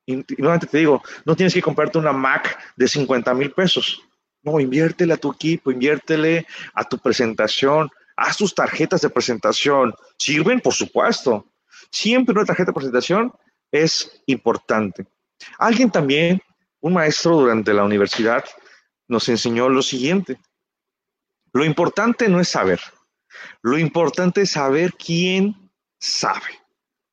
[0.05, 4.01] Y, nuevamente te digo, no tienes que comprarte una Mac de 50 mil pesos.
[4.47, 9.93] No, inviértele a tu equipo, inviértele a tu presentación, haz tus tarjetas de presentación.
[10.17, 10.61] ¿Sirven?
[10.61, 11.51] Por supuesto.
[11.91, 13.33] Siempre una tarjeta de presentación
[13.69, 15.05] es importante.
[15.59, 16.41] Alguien también,
[16.79, 18.45] un maestro durante la universidad,
[19.09, 20.39] nos enseñó lo siguiente.
[21.51, 22.79] Lo importante no es saber.
[23.61, 26.61] Lo importante es saber quién sabe.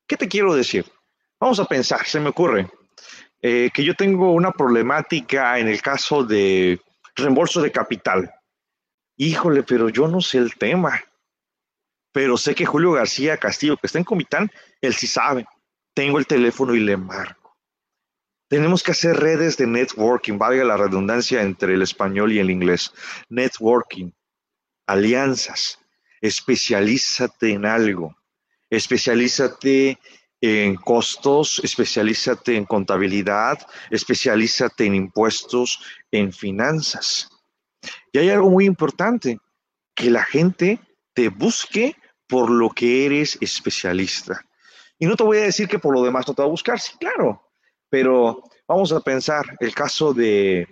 [0.06, 0.84] ¿Qué te quiero decir?
[1.40, 2.70] Vamos a pensar, se me ocurre,
[3.42, 6.80] eh, que yo tengo una problemática en el caso de
[7.14, 8.32] reembolso de capital.
[9.16, 11.02] Híjole, pero yo no sé el tema.
[12.12, 14.50] Pero sé que Julio García Castillo, que está en Comitán,
[14.80, 15.46] él sí sabe.
[15.94, 17.56] Tengo el teléfono y le marco.
[18.48, 22.92] Tenemos que hacer redes de networking, valga la redundancia entre el español y el inglés.
[23.28, 24.10] Networking,
[24.86, 25.80] alianzas,
[26.20, 28.16] especialízate en algo,
[28.70, 29.98] especialízate
[30.46, 35.80] en costos, especialízate en contabilidad, especialízate en impuestos,
[36.10, 37.30] en finanzas.
[38.12, 39.38] Y hay algo muy importante,
[39.94, 40.80] que la gente
[41.14, 44.44] te busque por lo que eres especialista.
[44.98, 46.78] Y no te voy a decir que por lo demás no te va a buscar,
[46.78, 47.50] sí, claro,
[47.88, 50.68] pero vamos a pensar el caso de,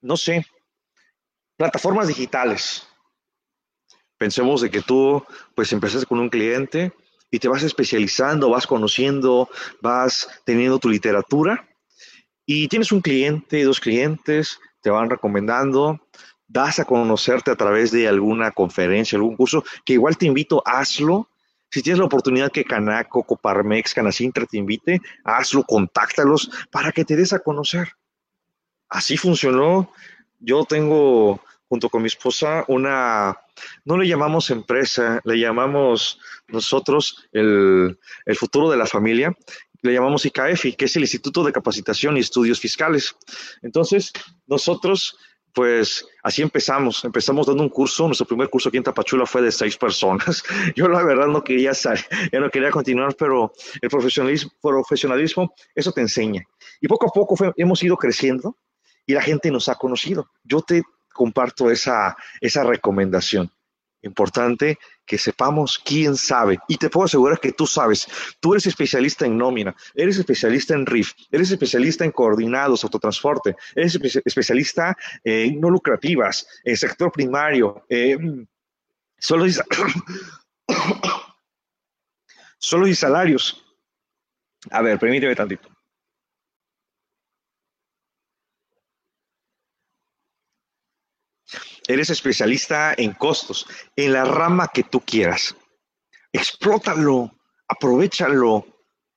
[0.00, 0.44] no sé,
[1.56, 2.84] plataformas digitales.
[4.18, 5.24] Pensemos de que tú,
[5.54, 6.92] pues, empezaste con un cliente
[7.30, 9.48] y te vas especializando, vas conociendo,
[9.80, 11.68] vas teniendo tu literatura
[12.46, 16.00] y tienes un cliente, dos clientes, te van recomendando,
[16.46, 21.28] das a conocerte a través de alguna conferencia, algún curso, que igual te invito, hazlo.
[21.68, 27.16] Si tienes la oportunidad que Canaco, Coparmex, Canacintra te invite, hazlo, contáctalos para que te
[27.16, 27.88] des a conocer.
[28.88, 29.90] Así funcionó.
[30.38, 33.36] Yo tengo, junto con mi esposa, una,
[33.84, 39.36] no le llamamos empresa, le llamamos nosotros el, el futuro de la familia,
[39.82, 43.16] le llamamos ICAEFI, que es el Instituto de Capacitación y Estudios Fiscales.
[43.62, 44.12] Entonces,
[44.46, 45.16] nosotros
[45.56, 47.02] pues así empezamos.
[47.02, 48.04] Empezamos dando un curso.
[48.04, 50.44] Nuestro primer curso aquí en Tapachula fue de seis personas.
[50.76, 55.92] Yo la verdad no quería salir, ya no quería continuar, pero el profesionalismo, profesionalismo eso
[55.92, 56.44] te enseña.
[56.78, 58.58] Y poco a poco hemos ido creciendo
[59.06, 60.28] y la gente nos ha conocido.
[60.44, 60.82] Yo te
[61.16, 63.50] comparto esa, esa recomendación.
[64.02, 66.58] Importante que sepamos quién sabe.
[66.68, 68.06] Y te puedo asegurar que tú sabes.
[68.40, 73.98] Tú eres especialista en nómina, eres especialista en RIF, eres especialista en coordinados, autotransporte, eres
[74.24, 77.84] especialista en no lucrativas, en sector primario.
[79.18, 79.46] Solo,
[82.58, 83.62] solo y salarios.
[84.70, 85.75] A ver, permíteme tantito.
[91.88, 95.56] Eres especialista en costos, en la rama que tú quieras.
[96.32, 97.32] Explótalo,
[97.68, 98.66] aprovechalo,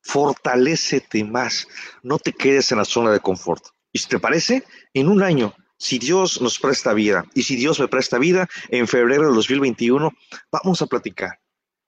[0.01, 1.67] fortalécete más.
[2.03, 3.63] No te quedes en la zona de confort.
[3.91, 4.63] Y si te parece,
[4.93, 8.87] en un año, si Dios nos presta vida y si Dios me presta vida, en
[8.87, 10.11] febrero de 2021
[10.51, 11.39] vamos a platicar.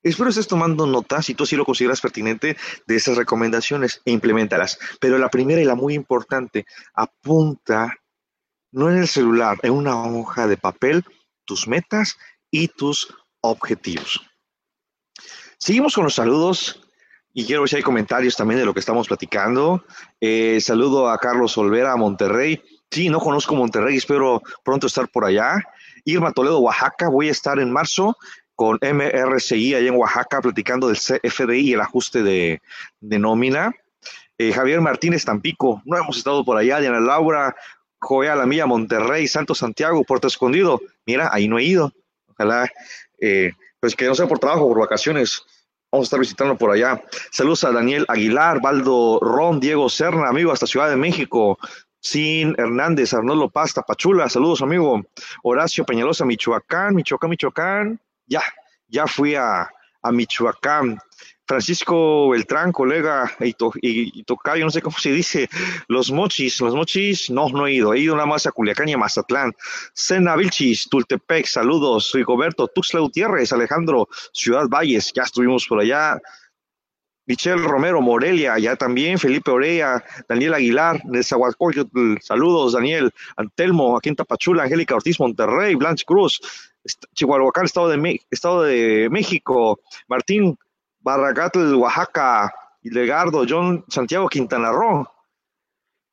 [0.03, 2.57] Espero estés tomando nota, si tú así lo consideras pertinente,
[2.87, 4.79] de esas recomendaciones e implementalas.
[4.99, 6.65] Pero la primera y la muy importante,
[6.95, 8.00] apunta
[8.71, 11.03] no en el celular, en una hoja de papel,
[11.45, 12.17] tus metas
[12.49, 14.21] y tus objetivos.
[15.57, 16.81] Seguimos con los saludos
[17.33, 19.83] y quiero ver si hay comentarios también de lo que estamos platicando.
[20.19, 22.61] Eh, saludo a Carlos Olvera, Monterrey.
[22.89, 25.61] Sí, no conozco Monterrey, espero pronto estar por allá.
[26.03, 28.17] Irma Toledo, Oaxaca, voy a estar en marzo
[28.55, 32.61] con MRCI allá en Oaxaca platicando del CFDI y el ajuste de,
[32.99, 33.73] nómina.
[34.37, 36.79] Eh, Javier Martínez Tampico, no hemos estado por allá.
[36.79, 37.55] Diana Laura,
[38.01, 40.81] Joya La Milla, Monterrey, Santo Santiago, Puerto Escondido.
[41.05, 41.93] Mira, ahí no he ido.
[42.27, 42.69] Ojalá,
[43.19, 45.43] eh, pues que no sea por trabajo, por vacaciones.
[45.91, 47.03] Vamos a estar visitando por allá.
[47.31, 51.57] Saludos a Daniel Aguilar, Baldo Ron, Diego Serna, amigo, hasta Ciudad de México.
[51.99, 55.03] Sin Hernández, Arnoldo Pasta, Pachula, saludos, amigo.
[55.43, 57.99] Horacio Peñalosa, Michoacán, Michoacán, Michoacán.
[58.25, 58.41] Ya,
[58.87, 59.69] ya fui a,
[60.01, 60.97] a Michoacán.
[61.47, 65.49] Francisco Beltrán, colega y, y, tocayo, no sé cómo se dice,
[65.87, 68.95] los mochis, los mochis, no, no he ido, he ido nada más a Culiacán y
[68.95, 69.53] Mazatlán.
[69.93, 76.19] Sena Vilchis, Tultepec, saludos, Rigoberto, Tuxtla Gutiérrez, Alejandro, Ciudad Valles, ya estuvimos por allá.
[77.27, 84.15] Michelle Romero, Morelia, ya también, Felipe Orea, Daniel Aguilar, de saludos, Daniel, Antelmo, aquí en
[84.15, 86.41] Tapachula, Angélica Ortiz, Monterrey, Blanche Cruz,
[87.13, 90.57] Chihuahua, Estado de, Estado de México, Martín
[91.01, 95.07] Barracatl, Oaxaca, Legardo, John Santiago, Quintana Roo.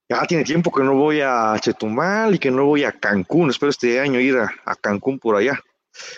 [0.08, 3.50] Ya tiene tiempo que no voy a Chetumal y que no voy a Cancún.
[3.50, 5.60] Espero este año ir a, Cancún por allá.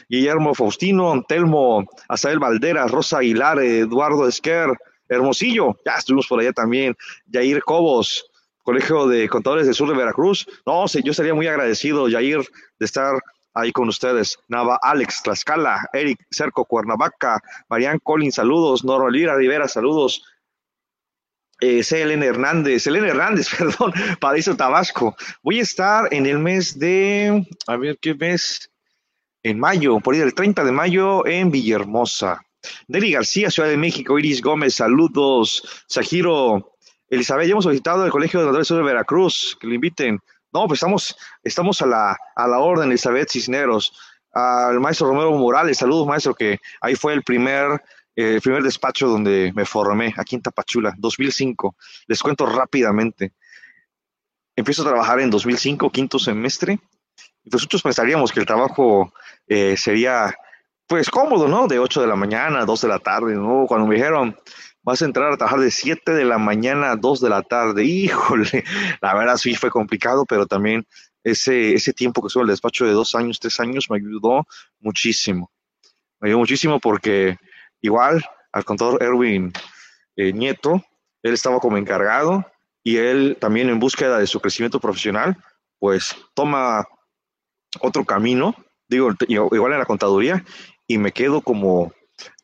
[0.08, 4.70] Guillermo Faustino, Antelmo, Asael Valderas, Rosa Aguilar, Eduardo Esquer,
[5.08, 6.96] Hermosillo, ya estuvimos por allá también.
[7.26, 8.30] Yair Cobos,
[8.62, 10.46] Colegio de Contadores del Sur de Veracruz.
[10.64, 12.46] No, sé, yo estaría muy agradecido, Yair,
[12.78, 13.20] de estar
[13.54, 14.38] ahí con ustedes.
[14.48, 18.84] Nava, Alex, Tlaxcala, Eric, Cerco, Cuernavaca, Marian Collins, saludos.
[18.84, 20.22] Noro Lira Rivera, saludos.
[21.60, 25.14] Eh, CLN Hernández, Elena Hernández, perdón, Paraíso Tabasco.
[25.42, 28.70] Voy a estar en el mes de, a ver qué mes,
[29.42, 32.42] en mayo, por ahí del 30 de mayo en Villahermosa.
[32.88, 35.84] Nelly García, Ciudad de México, Iris Gómez, saludos.
[35.86, 36.76] Sajiro,
[37.08, 40.20] Elizabeth, ya hemos solicitado el Colegio de Andrés de Veracruz, que le inviten.
[40.52, 43.92] No, pues estamos, estamos a la, a la orden, Elizabeth Cisneros,
[44.32, 47.82] al maestro Romero Morales, saludos maestro, que ahí fue el primer,
[48.16, 51.76] eh, el primer despacho donde me formé, aquí en Tapachula, 2005.
[52.06, 53.32] Les cuento rápidamente.
[54.56, 56.74] Empiezo a trabajar en 2005, quinto semestre,
[57.42, 59.12] y pues nosotros pensaríamos que el trabajo
[59.46, 60.34] eh, sería,
[60.86, 61.66] pues cómodo, ¿no?
[61.66, 63.66] De 8 de la mañana, 2 de la tarde, ¿no?
[63.66, 64.36] Cuando me dijeron,
[64.82, 67.84] vas a entrar a trabajar de 7 de la mañana a 2 de la tarde.
[67.84, 68.64] Híjole,
[69.00, 70.86] la verdad sí fue complicado, pero también
[71.24, 74.46] ese, ese tiempo que estuve el despacho de dos años, tres años, me ayudó
[74.78, 75.50] muchísimo.
[76.20, 77.38] Me ayudó muchísimo porque
[77.80, 79.52] igual al contador Erwin
[80.16, 80.82] eh, Nieto,
[81.22, 82.46] él estaba como encargado
[82.82, 85.36] y él también en búsqueda de su crecimiento profesional,
[85.78, 86.86] pues toma
[87.80, 88.54] otro camino
[88.90, 90.44] digo, igual en la contaduría,
[90.86, 91.92] y me quedo como,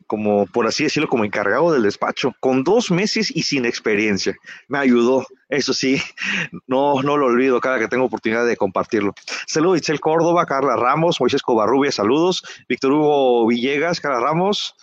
[0.07, 4.36] como, por así decirlo, como encargado del despacho, con dos meses y sin experiencia.
[4.68, 6.00] Me ayudó, eso sí,
[6.66, 9.14] no, no lo olvido cada que tengo oportunidad de compartirlo.
[9.46, 14.74] Saludos, Itzel Córdoba, Carla Ramos, Moisés Covarrubia, saludos, Víctor Hugo Villegas, Carla Ramos,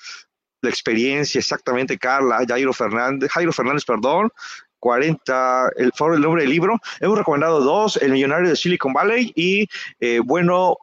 [0.62, 4.30] la experiencia, exactamente, Carla, Jairo Fernández, Jairo Fernández, perdón,
[4.80, 6.78] 40, el del nombre del libro.
[7.00, 9.68] Hemos recomendado dos, El Millonario de Silicon Valley y
[10.02, 10.78] eh, Bueno,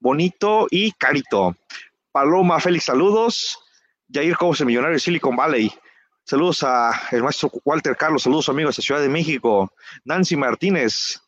[0.00, 1.56] Bonito y Carito.
[2.12, 3.58] Paloma Félix, saludos.
[4.10, 5.72] Jair Cobos, el millonario de Silicon Valley.
[6.24, 9.72] Saludos a el maestro Walter Carlos, saludos amigos de Ciudad de México.
[10.04, 11.20] Nancy Martínez,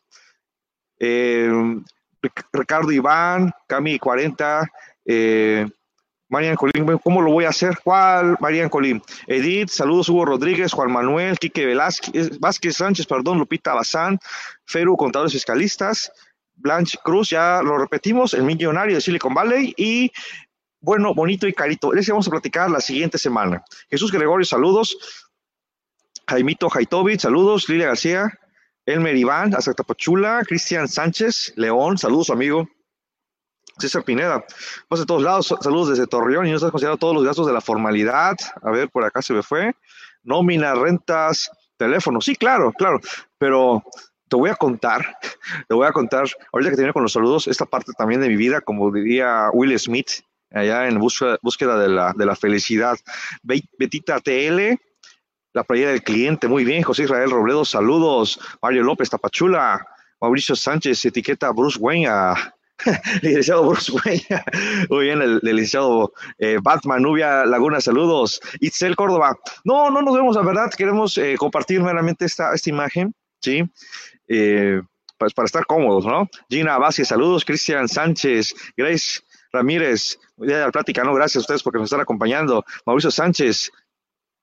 [0.98, 1.50] eh,
[2.52, 4.70] Ricardo Iván, Cami 40,
[5.06, 5.66] eh,
[6.28, 7.78] Marian Colín, ¿cómo lo voy a hacer?
[7.82, 8.36] ¿Cuál?
[8.40, 9.02] Marian Colín.
[9.26, 14.18] Edith, saludos Hugo Rodríguez, Juan Manuel, Quique Velázquez, Vázquez Sánchez, perdón, Lupita Bazán,
[14.64, 16.12] Feru, contadores fiscalistas,
[16.54, 20.12] Blanche Cruz, ya lo repetimos, el millonario de Silicon Valley y
[20.80, 21.92] bueno, bonito y carito.
[21.92, 23.62] Les vamos a platicar la siguiente semana.
[23.90, 24.96] Jesús Gregorio, saludos.
[26.26, 27.68] Jaimito Jaitovich, saludos.
[27.68, 28.38] Lilia García,
[28.86, 30.42] Elmer Iván, hasta Tapachula.
[30.46, 32.68] Cristian Sánchez, León, saludos, amigo.
[33.78, 34.44] César Pineda,
[34.88, 37.52] pues de todos lados, saludos desde Torreón y no estás considerando todos los gastos de
[37.52, 38.36] la formalidad.
[38.62, 39.74] A ver, por acá se me fue.
[40.22, 42.20] Nómina, rentas, teléfono.
[42.20, 43.00] Sí, claro, claro,
[43.38, 43.82] pero
[44.28, 45.16] te voy a contar,
[45.68, 48.36] te voy a contar, ahorita que termino con los saludos, esta parte también de mi
[48.36, 50.10] vida, como diría Will Smith,
[50.50, 52.98] allá en búsqueda, de, la, de la felicidad.
[53.42, 54.78] Betita TL,
[55.52, 56.82] la playera del cliente, muy bien.
[56.82, 58.38] José Israel Robledo, saludos.
[58.62, 59.86] Mario López, Tapachula.
[60.20, 62.54] Mauricio Sánchez, etiqueta Bruce Wayne a
[63.22, 64.26] licenciado Bruce Wayne.
[64.90, 68.40] Muy bien, el, licenciado eh, Batman, Nubia Laguna, saludos.
[68.60, 69.38] Itzel Córdoba.
[69.64, 70.70] No, no nos vemos, la verdad.
[70.76, 73.64] Queremos eh, compartir meramente esta, esta imagen, ¿sí?
[74.28, 74.82] Eh,
[75.18, 76.28] pues para estar cómodos, ¿no?
[76.48, 77.44] Gina Vázquez, saludos.
[77.44, 79.20] Cristian Sánchez, Grace
[79.52, 82.64] Ramírez, de la plática, no, gracias a ustedes porque nos están acompañando.
[82.86, 83.70] Mauricio Sánchez,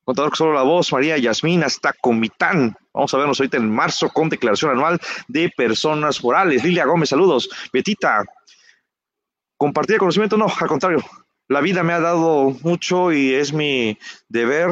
[0.03, 2.75] contador solo la voz, María Yasmín, hasta Comitán.
[2.93, 6.63] Vamos a vernos ahorita en marzo con declaración anual de personas morales.
[6.63, 7.49] Lilia Gómez, saludos.
[7.71, 8.25] Betita,
[9.57, 11.03] compartir el conocimiento, no, al contrario.
[11.49, 13.97] La vida me ha dado mucho y es mi
[14.27, 14.69] deber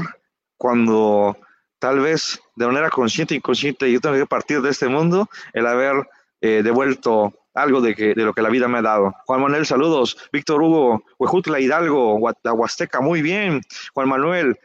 [0.57, 1.37] cuando
[1.79, 5.67] tal vez de manera consciente e inconsciente yo tengo que partir de este mundo, el
[5.67, 6.07] haber
[6.41, 9.13] eh, devuelto algo de, que, de lo que la vida me ha dado.
[9.25, 10.17] Juan Manuel, saludos.
[10.31, 13.61] Víctor Hugo, Huejutla Hidalgo, Huasteca, muy bien.
[13.93, 14.59] Juan Manuel,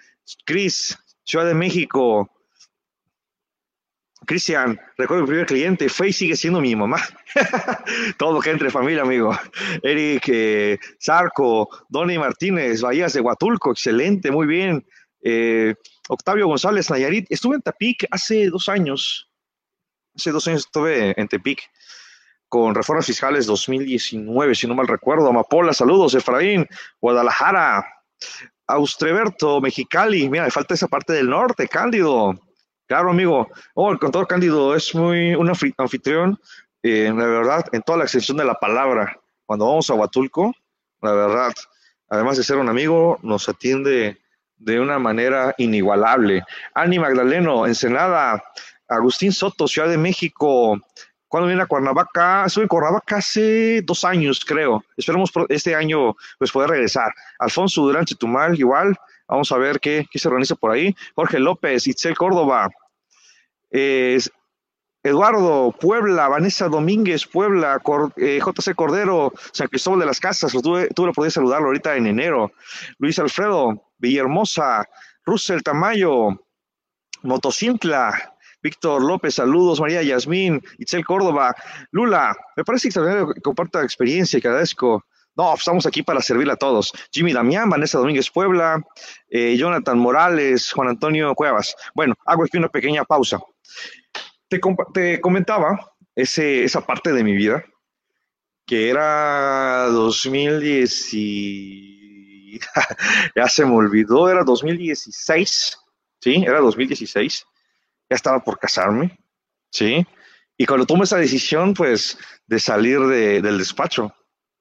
[0.45, 2.28] Cris, Ciudad de México.
[4.26, 7.01] Cristian, recuerdo mi primer cliente, Faye sigue siendo mi mamá.
[8.18, 9.36] Todo que entre familia, amigo.
[9.82, 14.86] Eric eh, Zarco, Donny Martínez, Bahías de Huatulco, excelente, muy bien.
[15.22, 15.74] Eh,
[16.09, 19.30] Octavio González Nayarit, estuve en Tepic hace dos años.
[20.14, 21.70] Hace dos años estuve en Tepic
[22.51, 25.28] con reformas fiscales 2019, si no mal recuerdo.
[25.28, 26.68] Amapola, saludos, Efraín,
[27.01, 27.86] Guadalajara,
[28.66, 30.28] Austreberto, Mexicali.
[30.28, 32.34] Mira, me falta esa parte del norte, Cándido.
[32.86, 33.48] Claro, amigo.
[33.74, 36.40] Oh, el contador Cándido es muy un anfitrión,
[36.82, 39.16] eh, la verdad, en toda la extensión de la palabra.
[39.46, 40.53] Cuando vamos a Huatulco,
[41.03, 41.53] la verdad,
[42.09, 44.18] además de ser un amigo, nos atiende
[44.57, 46.42] de una manera inigualable.
[46.74, 48.42] Ani Magdaleno, Ensenada,
[48.88, 50.80] Agustín Soto, Ciudad de México,
[51.31, 54.85] cuando viene a Cuernavaca, estuve en Cuernavaca hace dos años, creo.
[54.97, 57.14] Esperemos este año pues poder regresar.
[57.39, 58.97] Alfonso Durán Chetumal, igual.
[59.28, 60.93] Vamos a ver qué, se organiza por ahí.
[61.14, 62.68] Jorge López, Itzel Córdoba,
[65.05, 67.81] Eduardo, Puebla, Vanessa Domínguez, Puebla,
[68.16, 72.51] eh, JC Cordero, San Cristóbal de las Casas, tuve, tuve oportunidad saludarlo ahorita en enero.
[72.99, 74.85] Luis Alfredo, Villahermosa,
[75.24, 76.45] Russell Tamayo,
[77.22, 78.30] Motocintla,
[78.62, 81.54] Víctor López, saludos, María Yasmín, Itzel Córdoba,
[81.90, 85.04] Lula, me parece extraordinario que comparta experiencia y agradezco.
[85.36, 86.92] No, estamos aquí para servirle a todos.
[87.12, 88.82] Jimmy Damián, Vanessa Domínguez Puebla,
[89.28, 91.74] eh, Jonathan Morales, Juan Antonio Cuevas.
[91.94, 93.40] Bueno, hago aquí una pequeña pausa.
[94.48, 94.61] Te,
[94.92, 97.64] te comentaba ese, esa parte de mi vida,
[98.66, 102.61] que era 2010 y...
[103.36, 105.78] ya se me olvidó, era 2016,
[106.20, 106.44] ¿sí?
[106.44, 107.46] Era 2016
[108.11, 109.16] ya estaba por casarme,
[109.70, 110.04] ¿sí?
[110.58, 114.12] Y cuando tomo esa decisión, pues, de salir del despacho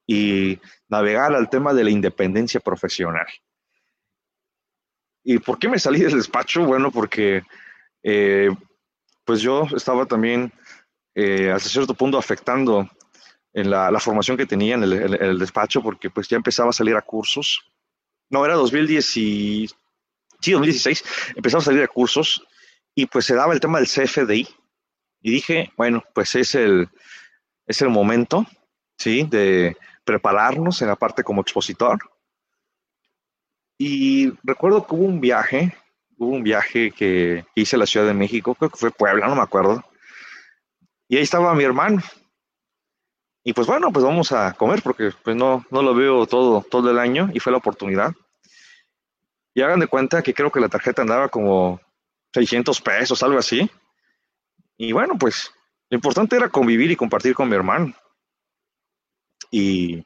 [0.07, 3.27] y navegar al tema de la independencia profesional.
[5.23, 6.63] ¿Y por qué me salí del despacho?
[6.63, 7.43] Bueno, porque
[8.03, 8.49] eh,
[9.25, 10.53] pues yo estaba también
[11.15, 12.89] eh, hasta cierto punto afectando
[13.53, 17.01] en la, formación que tenía en el, despacho, porque pues ya empezaba a salir a
[17.01, 17.61] cursos.
[18.29, 19.67] No, era 2010 y,
[20.39, 21.03] sí, 2016,
[21.35, 22.43] empezaba a salir a cursos
[22.99, 24.45] y pues se daba el tema del CFDI.
[25.21, 26.89] Y dije, bueno, pues es el,
[27.65, 28.45] es el momento,
[28.97, 29.23] ¿sí?
[29.23, 31.97] De prepararnos en la parte como expositor.
[33.77, 35.73] Y recuerdo que hubo un viaje,
[36.17, 39.35] hubo un viaje que hice a la Ciudad de México, creo que fue Puebla, no
[39.35, 39.81] me acuerdo.
[41.07, 42.01] Y ahí estaba mi hermano.
[43.45, 46.91] Y pues bueno, pues vamos a comer porque pues no, no lo veo todo, todo
[46.91, 48.11] el año y fue la oportunidad.
[49.53, 51.79] Y hagan de cuenta que creo que la tarjeta andaba como
[52.33, 53.69] 600 pesos, algo así.
[54.77, 55.51] Y bueno, pues
[55.89, 57.93] lo importante era convivir y compartir con mi hermano.
[59.51, 60.05] Y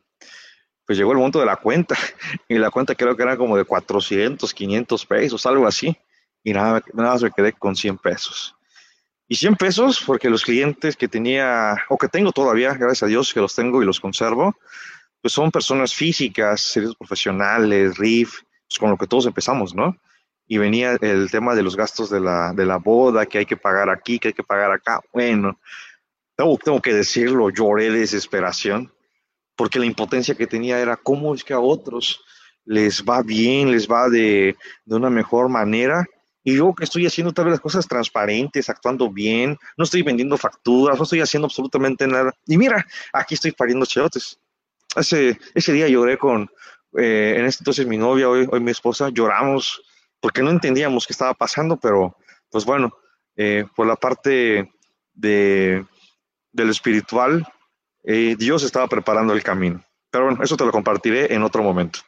[0.86, 1.95] pues llegó el momento de la cuenta.
[2.47, 5.95] Y la cuenta creo que era como de 400, 500 pesos, algo así.
[6.43, 8.55] Y nada, nada más me quedé con 100 pesos.
[9.28, 13.34] Y 100 pesos porque los clientes que tenía, o que tengo todavía, gracias a Dios
[13.34, 14.55] que los tengo y los conservo,
[15.21, 19.97] pues son personas físicas, servicios profesionales, RIF, pues con lo que todos empezamos, ¿no?
[20.47, 23.57] Y venía el tema de los gastos de la, de la boda, que hay que
[23.57, 25.01] pagar aquí, que hay que pagar acá.
[25.13, 25.59] Bueno,
[26.35, 28.91] tengo, tengo que decirlo, lloré de desesperación,
[29.55, 32.21] porque la impotencia que tenía era cómo es que a otros
[32.65, 36.05] les va bien, les va de, de una mejor manera,
[36.43, 40.37] y yo que estoy haciendo tal vez las cosas transparentes, actuando bien, no estoy vendiendo
[40.37, 42.33] facturas, no estoy haciendo absolutamente nada.
[42.45, 44.37] Y mira, aquí estoy pariendo cheotes.
[44.95, 46.49] Ese, ese día lloré con,
[46.97, 49.81] eh, en este entonces mi novia, hoy, hoy mi esposa, lloramos
[50.24, 52.15] porque no entendíamos qué estaba pasando, pero
[52.49, 52.93] pues bueno,
[53.36, 54.71] eh, por la parte
[55.13, 55.86] de,
[56.53, 57.45] del espiritual,
[58.05, 59.84] eh, Dios estaba preparando el camino.
[60.09, 61.99] Pero bueno, eso te lo compartiré en otro momento.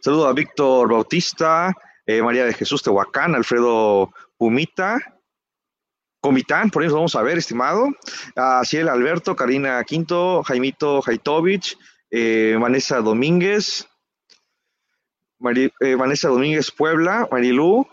[0.00, 1.72] Saludo a Víctor Bautista,
[2.06, 4.98] eh, María de Jesús Tehuacán, Alfredo Pumita,
[6.20, 7.86] Comitán, por eso vamos a ver, estimado,
[8.34, 11.78] a Ciel Alberto, Karina Quinto, Jaimito Jaitovich,
[12.10, 13.86] Vanessa Domínguez,
[15.80, 17.86] eh, Vanessa Domínguez Puebla, Marilú,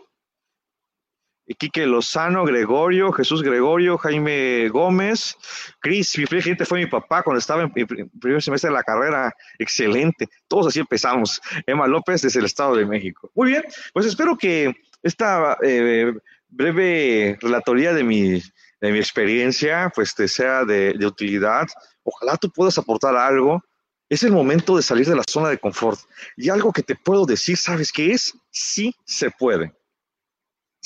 [1.55, 5.37] Quique Lozano, Gregorio, Jesús Gregorio, Jaime Gómez,
[5.79, 9.33] Cris, mi gente fue mi papá cuando estaba en el primer semestre de la carrera,
[9.57, 13.31] excelente, todos así empezamos, Emma López desde el Estado de México.
[13.33, 16.11] Muy bien, pues espero que esta eh,
[16.49, 18.41] breve relatoría de mi,
[18.81, 21.65] de mi experiencia pues te sea de, de utilidad,
[22.03, 23.63] ojalá tú puedas aportar algo,
[24.09, 25.99] es el momento de salir de la zona de confort.
[26.35, 28.33] Y algo que te puedo decir, ¿sabes qué es?
[28.51, 29.73] Sí se puede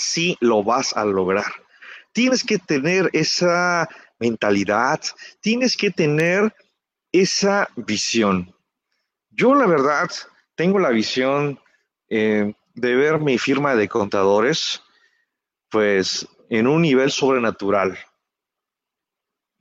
[0.01, 1.51] sí lo vas a lograr.
[2.11, 3.87] Tienes que tener esa
[4.19, 5.01] mentalidad,
[5.39, 6.53] tienes que tener
[7.11, 8.53] esa visión.
[9.29, 10.09] Yo la verdad
[10.55, 11.59] tengo la visión
[12.09, 14.81] eh, de ver mi firma de contadores
[15.69, 17.97] pues en un nivel sobrenatural.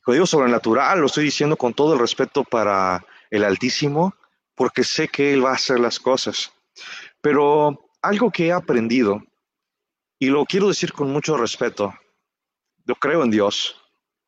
[0.05, 4.15] Cuando digo sobrenatural, lo estoy diciendo con todo el respeto para el Altísimo,
[4.55, 6.53] porque sé que Él va a hacer las cosas.
[7.21, 9.23] Pero algo que he aprendido
[10.19, 11.95] y lo quiero decir con mucho respeto.
[12.85, 13.77] Yo creo en Dios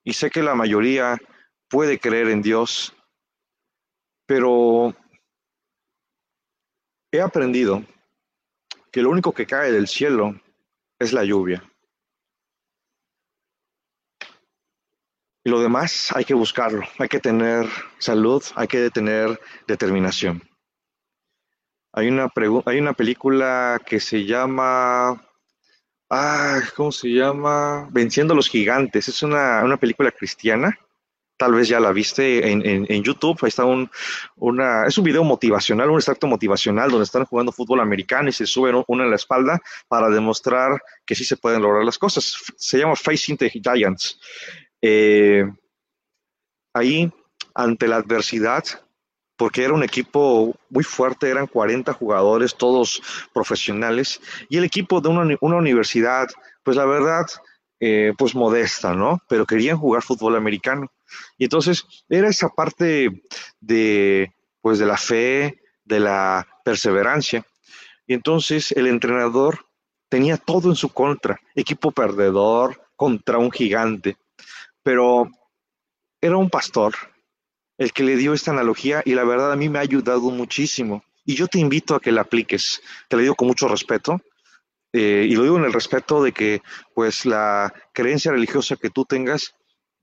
[0.05, 1.19] y sé que la mayoría
[1.69, 2.95] puede creer en Dios,
[4.27, 4.95] pero
[7.11, 7.85] he aprendido
[8.91, 10.41] que lo único que cae del cielo
[10.99, 11.63] es la lluvia.
[15.45, 17.67] Y lo demás hay que buscarlo, hay que tener
[17.99, 20.43] salud, hay que tener determinación.
[21.93, 22.33] Hay una,
[22.65, 25.21] hay una película que se llama
[26.15, 27.89] Ah, ¿cómo se llama?
[27.91, 29.09] Venciendo a los gigantes.
[29.09, 30.79] Es una, película cristiana.
[31.39, 33.39] Tal vez ya la viste en, YouTube.
[33.41, 33.91] Ahí está un,
[34.37, 38.45] una, es un video motivacional, un extracto motivacional donde están jugando fútbol americano y se
[38.45, 42.37] suben uno en la espalda para demostrar que sí se pueden lograr las cosas.
[42.59, 44.21] Se llama Facing the Giants.
[44.83, 45.45] Eh,
[46.75, 47.11] ahí,
[47.55, 48.65] ante la adversidad,
[49.37, 53.03] porque era un equipo muy fuerte, eran 40 jugadores, todos
[53.33, 56.29] profesionales, y el equipo de una, universidad,
[56.63, 57.27] pues la verdad,
[57.81, 59.21] eh, pues modesta, ¿no?
[59.29, 60.93] Pero querían jugar fútbol americano.
[61.39, 63.23] Y entonces era esa parte
[63.61, 67.45] de, pues de la fe, de la perseverancia.
[68.07, 69.67] Y entonces el entrenador
[70.09, 74.17] tenía todo en su contra, equipo perdedor contra un gigante,
[74.83, 75.31] pero
[76.21, 76.95] era un pastor
[77.79, 81.05] el que le dio esta analogía y la verdad a mí me ha ayudado muchísimo.
[81.25, 82.83] Y yo te invito a que la apliques.
[83.09, 84.21] Te lo digo con mucho respeto.
[84.93, 86.61] Eh, y lo digo en el respeto de que
[86.95, 89.55] pues la creencia religiosa que tú tengas,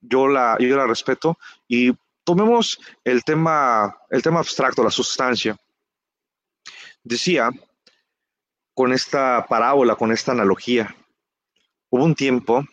[0.02, 1.38] yo la, yo la respeto.
[1.68, 5.58] Y tomemos el tema, el tema abstracto, la sustancia.
[7.04, 7.50] Decía,
[8.74, 10.96] con esta parábola, con esta analogía,
[11.90, 12.64] hubo un tiempo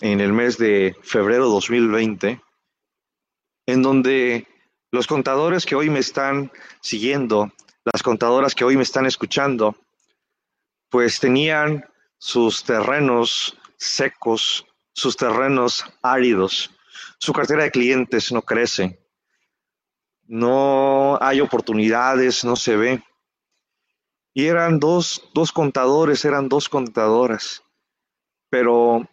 [0.00, 2.40] en el mes de febrero 2020
[3.66, 4.46] en donde
[4.90, 7.52] los contadores que hoy me están siguiendo,
[7.84, 9.76] las contadoras que hoy me están escuchando,
[10.88, 11.84] pues tenían
[12.18, 16.70] sus terrenos secos, sus terrenos áridos,
[17.18, 18.98] su cartera de clientes no crece.
[20.26, 23.02] no hay oportunidades, no se ve.
[24.32, 27.64] Y eran dos, dos contadores, eran dos contadoras,
[28.48, 29.08] pero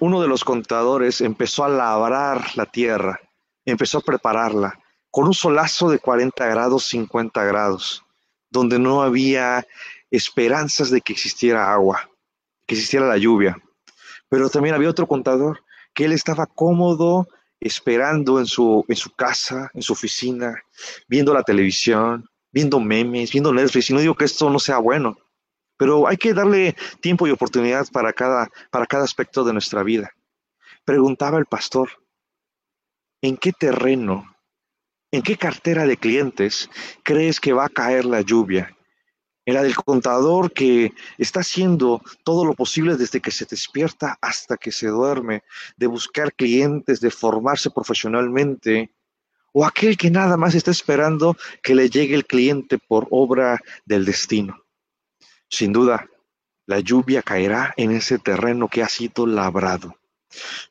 [0.00, 3.20] uno de los contadores empezó a labrar la tierra,
[3.64, 4.78] empezó a prepararla
[5.10, 8.04] con un solazo de 40 grados, 50 grados,
[8.50, 9.66] donde no había
[10.10, 12.08] esperanzas de que existiera agua,
[12.66, 13.56] que existiera la lluvia.
[14.28, 15.62] Pero también había otro contador
[15.94, 17.28] que él estaba cómodo
[17.60, 20.62] esperando en su, en su casa, en su oficina,
[21.08, 23.90] viendo la televisión, viendo memes, viendo Netflix.
[23.90, 25.18] Y no digo que esto no sea bueno,
[25.78, 30.10] pero hay que darle tiempo y oportunidad para cada, para cada aspecto de nuestra vida.
[30.84, 31.88] Preguntaba el pastor,
[33.22, 34.36] ¿en qué terreno,
[35.10, 36.68] en qué cartera de clientes
[37.02, 38.76] crees que va a caer la lluvia?
[39.46, 44.72] Era del contador que está haciendo todo lo posible desde que se despierta hasta que
[44.72, 45.42] se duerme,
[45.78, 48.92] de buscar clientes, de formarse profesionalmente,
[49.52, 54.04] o aquel que nada más está esperando que le llegue el cliente por obra del
[54.04, 54.67] destino.
[55.48, 56.06] Sin duda,
[56.66, 59.96] la lluvia caerá en ese terreno que ha sido labrado.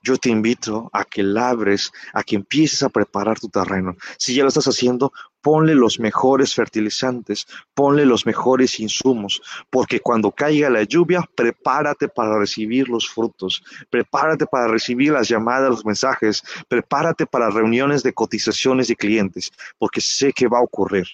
[0.04, 3.96] Yo te invito a que labres, a que empieces a preparar tu terreno.
[4.18, 5.12] Si ya lo estás haciendo,
[5.42, 12.38] ponle los mejores fertilizantes, ponle los mejores insumos, porque cuando caiga la lluvia, prepárate para
[12.38, 18.88] recibir los frutos, prepárate para recibir las llamadas, los mensajes, prepárate para reuniones de cotizaciones
[18.90, 21.08] de clientes, porque sé que va a ocurrir.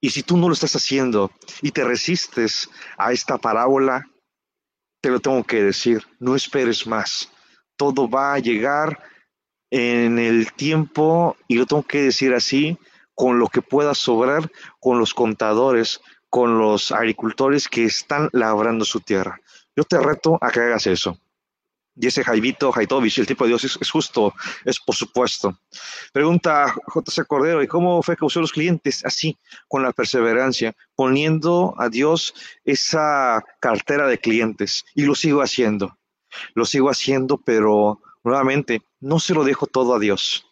[0.00, 4.08] Y si tú no lo estás haciendo y te resistes a esta parábola,
[5.00, 7.30] te lo tengo que decir, no esperes más.
[7.76, 9.02] Todo va a llegar
[9.70, 12.78] en el tiempo, y lo tengo que decir así,
[13.14, 19.00] con lo que pueda sobrar, con los contadores, con los agricultores que están labrando su
[19.00, 19.40] tierra.
[19.76, 21.18] Yo te reto a que hagas eso.
[22.00, 24.32] Y ese Jaivito, Jaitovich, el tipo de Dios es, justo,
[24.64, 25.58] es por supuesto.
[26.12, 29.04] Pregunta JC Cordero, ¿y cómo fue que usó los clientes?
[29.04, 29.36] Así,
[29.66, 32.34] con la perseverancia, poniendo a Dios
[32.64, 34.84] esa cartera de clientes.
[34.94, 35.98] Y lo sigo haciendo.
[36.54, 40.47] Lo sigo haciendo, pero nuevamente, no se lo dejo todo a Dios.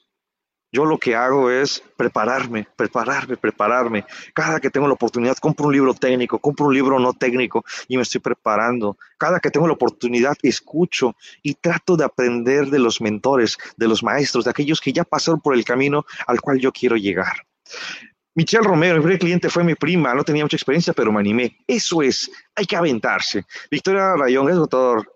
[0.77, 4.05] Yo lo que hago es prepararme, prepararme, prepararme.
[4.35, 7.97] Cada que tengo la oportunidad, compro un libro técnico, compro un libro no técnico y
[7.97, 8.99] me estoy preparando.
[9.17, 14.03] Cada que tengo la oportunidad, escucho y trato de aprender de los mentores, de los
[14.03, 17.47] maestros, de aquellos que ya pasaron por el camino al cual yo quiero llegar.
[18.35, 21.57] Michelle Romero, el primer cliente fue mi prima, no tenía mucha experiencia, pero me animé.
[21.67, 23.47] Eso es, hay que aventarse.
[23.71, 25.16] Victoria Rayón es doctor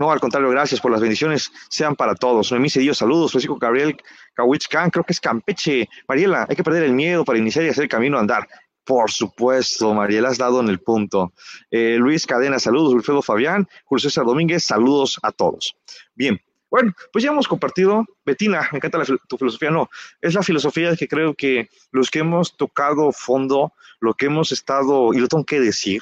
[0.00, 2.50] no, al contrario, gracias por las bendiciones, sean para todos.
[2.50, 3.32] Noemí Cedillo, saludos.
[3.32, 3.98] Francisco Gabriel
[4.32, 5.90] Kawich creo que es Campeche.
[6.08, 8.48] Mariela, hay que perder el miedo para iniciar y hacer el camino a andar.
[8.82, 11.34] Por supuesto, Mariela, has dado en el punto.
[11.70, 12.94] Eh, Luis Cadena, saludos.
[12.94, 15.76] Wilfredo Fabián, Julio César Domínguez, saludos a todos.
[16.14, 16.40] Bien,
[16.70, 18.06] bueno, pues ya hemos compartido.
[18.24, 19.70] Betina, me encanta tu filosofía.
[19.70, 19.90] No,
[20.22, 25.12] es la filosofía que creo que los que hemos tocado fondo, lo que hemos estado,
[25.12, 26.00] y lo tengo que decir,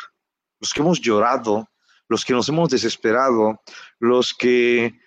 [0.60, 1.68] los que hemos llorado,
[2.08, 3.60] los que nos hemos desesperado,
[3.98, 4.98] los que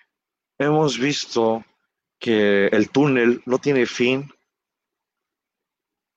[0.58, 1.64] hemos visto
[2.18, 4.32] que el túnel no tiene fin,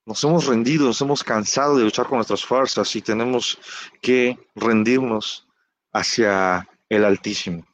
[0.06, 3.58] nos hemos rendido, nos hemos cansado de luchar con nuestras fuerzas y tenemos
[4.02, 5.48] que rendirnos
[5.92, 7.66] hacia el Altísimo.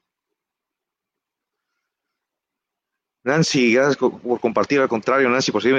[3.23, 4.79] Nancy, gracias por compartir.
[4.79, 5.69] Al contrario, Nancy, por si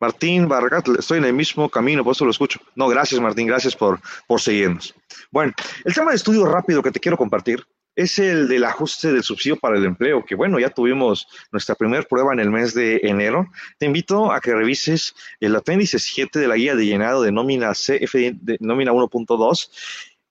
[0.00, 2.60] Martín Vargas, estoy en el mismo camino, por eso lo escucho.
[2.74, 4.94] No, gracias Martín, gracias por, por seguirnos.
[5.30, 5.52] Bueno,
[5.84, 7.64] el tema de estudio rápido que te quiero compartir
[7.98, 12.04] es el del ajuste del subsidio para el empleo, que bueno, ya tuvimos nuestra primera
[12.04, 13.48] prueba en el mes de enero.
[13.76, 17.72] Te invito a que revises el apéndice 7 de la guía de llenado de nómina
[17.72, 19.70] CF, de nómina 1.2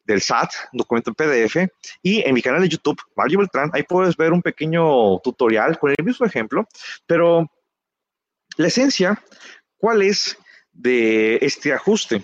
[0.06, 1.70] del SAT, documento en PDF,
[2.02, 5.94] y en mi canal de YouTube, Mario Beltrán, ahí puedes ver un pequeño tutorial con
[5.96, 6.66] el mismo ejemplo,
[7.06, 7.52] pero
[8.58, 9.24] la esencia
[9.78, 10.38] ¿Cuál es
[10.72, 12.24] de este ajuste?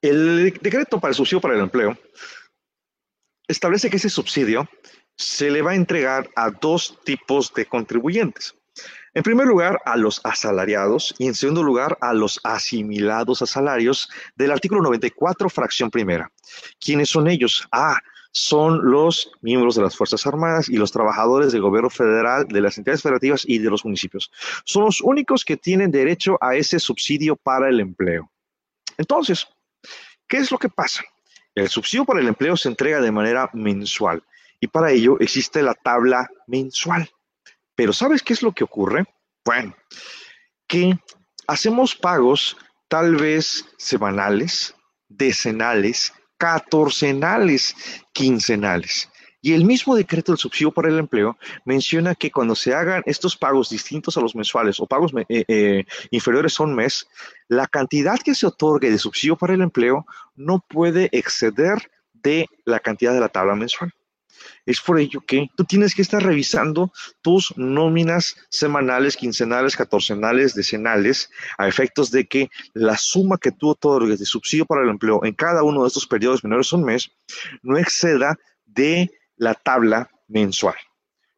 [0.00, 1.96] El decreto para el subsidio para el empleo
[3.46, 4.68] establece que ese subsidio
[5.16, 8.54] se le va a entregar a dos tipos de contribuyentes.
[9.14, 14.08] En primer lugar, a los asalariados y en segundo lugar, a los asimilados a salarios
[14.36, 16.32] del artículo 94, fracción primera.
[16.80, 17.68] ¿Quiénes son ellos?
[17.70, 17.98] Ah,
[18.32, 22.78] son los miembros de las Fuerzas Armadas y los trabajadores del gobierno federal, de las
[22.78, 24.32] entidades federativas y de los municipios.
[24.64, 28.30] Son los únicos que tienen derecho a ese subsidio para el empleo.
[28.96, 29.46] Entonces,
[30.26, 31.04] ¿qué es lo que pasa?
[31.54, 34.22] El subsidio para el empleo se entrega de manera mensual
[34.58, 37.10] y para ello existe la tabla mensual.
[37.74, 39.04] Pero ¿sabes qué es lo que ocurre?
[39.44, 39.76] Bueno,
[40.66, 40.98] que
[41.46, 42.56] hacemos pagos
[42.88, 44.74] tal vez semanales,
[45.08, 47.76] decenales, catorcenales,
[48.12, 49.08] quincenales.
[49.40, 53.36] Y el mismo decreto del subsidio para el empleo menciona que cuando se hagan estos
[53.36, 57.06] pagos distintos a los mensuales o pagos eh, eh, inferiores a un mes,
[57.46, 62.80] la cantidad que se otorgue de subsidio para el empleo no puede exceder de la
[62.80, 63.92] cantidad de la tabla mensual.
[64.66, 71.30] Es por ello que tú tienes que estar revisando tus nóminas semanales, quincenales, catorcenales, decenales,
[71.58, 75.34] a efectos de que la suma que tú otorgues de subsidio para el empleo en
[75.34, 77.10] cada uno de estos periodos menores a un mes
[77.62, 78.36] no exceda
[78.66, 80.76] de la tabla mensual.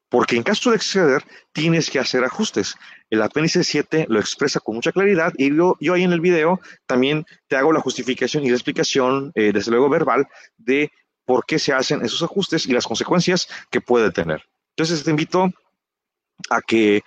[0.09, 2.77] Porque en caso de exceder, tienes que hacer ajustes.
[3.11, 6.61] El apéndice 7 lo expresa con mucha claridad y yo, yo ahí en el video
[6.87, 10.93] también te hago la justificación y la explicación, eh, desde luego verbal, de
[11.25, 14.45] por qué se hacen esos ajustes y las consecuencias que puede tener.
[14.71, 15.51] Entonces te invito
[16.51, 17.03] a que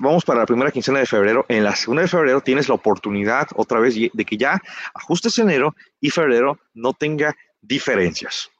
[0.00, 1.46] vamos para la primera quincena de febrero.
[1.48, 4.60] En la segunda de febrero tienes la oportunidad otra vez de que ya
[4.94, 8.50] ajustes enero y febrero no tenga diferencias.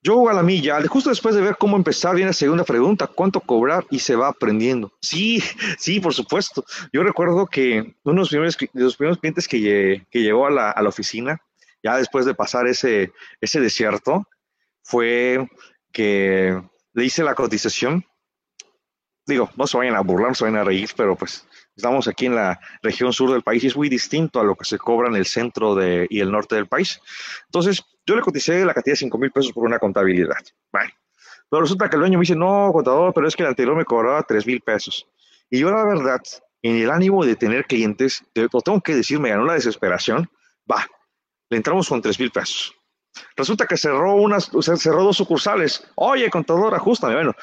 [0.00, 3.40] Yo a la milla, justo después de ver cómo empezar, viene la segunda pregunta, ¿cuánto
[3.40, 3.84] cobrar?
[3.90, 4.92] Y se va aprendiendo.
[5.00, 5.42] Sí,
[5.76, 6.64] sí, por supuesto.
[6.92, 8.28] Yo recuerdo que uno de los
[8.96, 11.42] primeros, clientes que, que llegó a la, a la oficina
[11.88, 14.28] ya después de pasar ese, ese desierto,
[14.82, 15.48] fue
[15.90, 16.60] que
[16.92, 18.04] le hice la cotización.
[19.26, 22.26] Digo, no se vayan a burlar, no se vayan a reír, pero pues estamos aquí
[22.26, 25.08] en la región sur del país y es muy distinto a lo que se cobra
[25.08, 27.00] en el centro de, y el norte del país.
[27.46, 30.44] Entonces, yo le coticé la cantidad de 5 mil pesos por una contabilidad.
[30.70, 30.92] Bueno,
[31.48, 33.86] pero resulta que el dueño me dice, no, contador, pero es que el anterior me
[33.86, 35.06] cobraba 3 mil pesos.
[35.48, 36.20] Y yo, la verdad,
[36.60, 40.28] en el ánimo de tener clientes, lo tengo que decir, me ganó la desesperación.
[40.70, 40.86] Va,
[41.50, 42.74] le entramos con tres mil pesos.
[43.36, 45.84] Resulta que cerró unas, o sea, cerró dos sucursales.
[45.96, 47.14] Oye, contador, ajustame.
[47.14, 47.34] Bueno,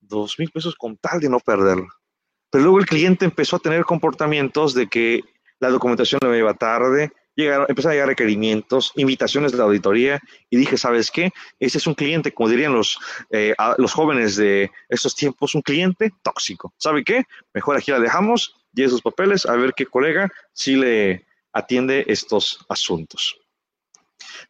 [0.00, 1.88] dos mil pesos con tal de no perderlo.
[2.50, 5.22] Pero luego el cliente empezó a tener comportamientos de que
[5.60, 10.56] la documentación le iba tarde, llegaron, empezaron a llegar requerimientos, invitaciones de la auditoría, y
[10.56, 11.30] dije, ¿sabes qué?
[11.58, 12.98] Ese es un cliente, como dirían los,
[13.30, 16.72] eh, los jóvenes de estos tiempos, un cliente tóxico.
[16.78, 17.24] ¿Sabe qué?
[17.52, 22.64] Mejor aquí la dejamos, y esos papeles, a ver qué colega sí le, atiende estos
[22.68, 23.38] asuntos.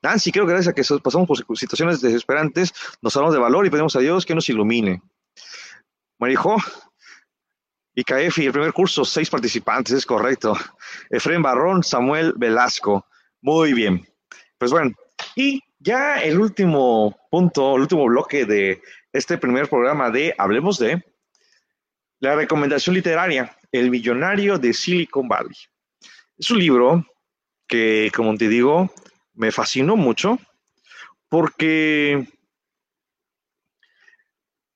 [0.02, 3.70] Nancy, creo que gracias a que pasamos por situaciones desesperantes, nos hablamos de valor y
[3.70, 5.02] pedimos a Dios que nos ilumine.
[6.18, 6.56] Marijo,
[7.94, 10.56] IKF el primer curso, seis participantes, es correcto.
[11.10, 13.06] Efraín Barrón, Samuel Velasco.
[13.40, 14.06] Muy bien.
[14.56, 14.92] Pues bueno,
[15.34, 18.82] y ya el último punto, el último bloque de
[19.12, 21.02] este primer programa de Hablemos de
[22.20, 25.56] la recomendación literaria, El millonario de Silicon Valley.
[26.38, 27.04] Es un libro
[27.66, 28.92] que, como te digo,
[29.34, 30.38] me fascinó mucho
[31.28, 32.28] porque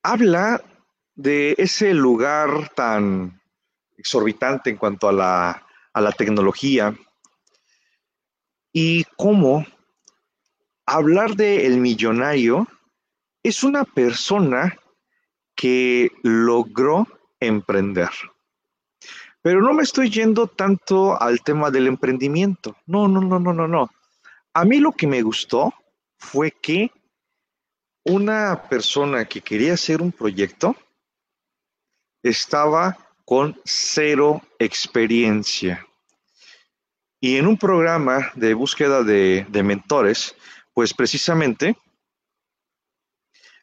[0.02, 0.60] habla
[1.14, 3.40] de ese lugar tan
[3.96, 6.96] exorbitante en cuanto a la, a la tecnología
[8.72, 9.64] y cómo
[10.84, 12.66] hablar de el millonario
[13.44, 14.76] es una persona
[15.54, 17.06] que logró
[17.38, 18.10] emprender.
[19.43, 22.76] Pero no me estoy yendo tanto al tema del emprendimiento.
[22.86, 23.90] No, no, no, no, no, no.
[24.55, 25.74] A mí lo que me gustó
[26.16, 26.93] fue que
[28.05, 30.76] una persona que quería hacer un proyecto
[32.22, 35.86] estaba con cero experiencia.
[37.20, 40.34] Y en un programa de búsqueda de, mentores,
[40.74, 41.76] pues precisamente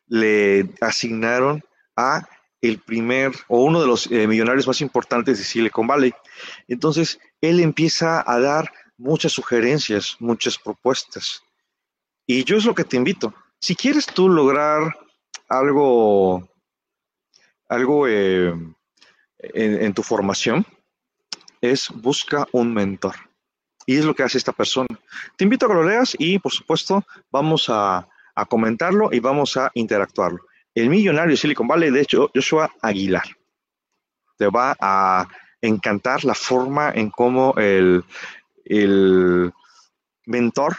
[0.07, 1.63] le asignaron
[1.95, 2.27] a
[2.61, 6.13] el primer o uno de los eh, millonarios más importantes de Silicon Valley.
[6.67, 11.43] Entonces, él empieza a dar muchas sugerencias, muchas propuestas.
[12.25, 13.33] Y yo es lo que te invito.
[13.59, 14.97] Si quieres tú lograr
[15.47, 16.47] algo,
[17.67, 18.53] algo eh,
[19.39, 20.65] en, tu formación,
[21.61, 23.15] es busca un mentor.
[23.85, 24.87] Y es lo que hace esta persona.
[25.35, 28.07] Te invito a que lo leas y, por supuesto, vamos a
[28.47, 33.25] comentarlo y vamos a interactuarlo el millonario Silicon Valley, de hecho, Joshua Aguilar.
[34.37, 35.27] Te va a
[35.61, 38.03] encantar la forma en cómo el,
[38.65, 39.51] el
[40.25, 40.77] mentor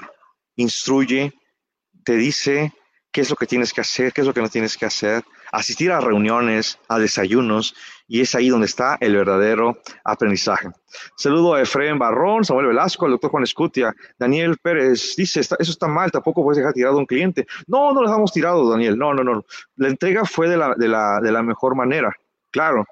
[0.56, 1.32] instruye,
[2.04, 2.72] te dice
[3.12, 5.24] qué es lo que tienes que hacer, qué es lo que no tienes que hacer,
[5.52, 7.74] asistir a reuniones, a desayunos,
[8.10, 10.68] y es ahí donde está el verdadero aprendizaje.
[11.16, 15.86] Saludo a Efraín Barrón, Samuel Velasco, al doctor Juan Escutia, Daniel Pérez dice, eso está
[15.86, 17.46] mal, tampoco puedes dejar tirado a un cliente.
[17.68, 19.44] No, no lo dejamos tirado, Daniel, no, no, no.
[19.76, 22.12] La entrega fue de la, de la, de la mejor manera,
[22.50, 22.84] claro.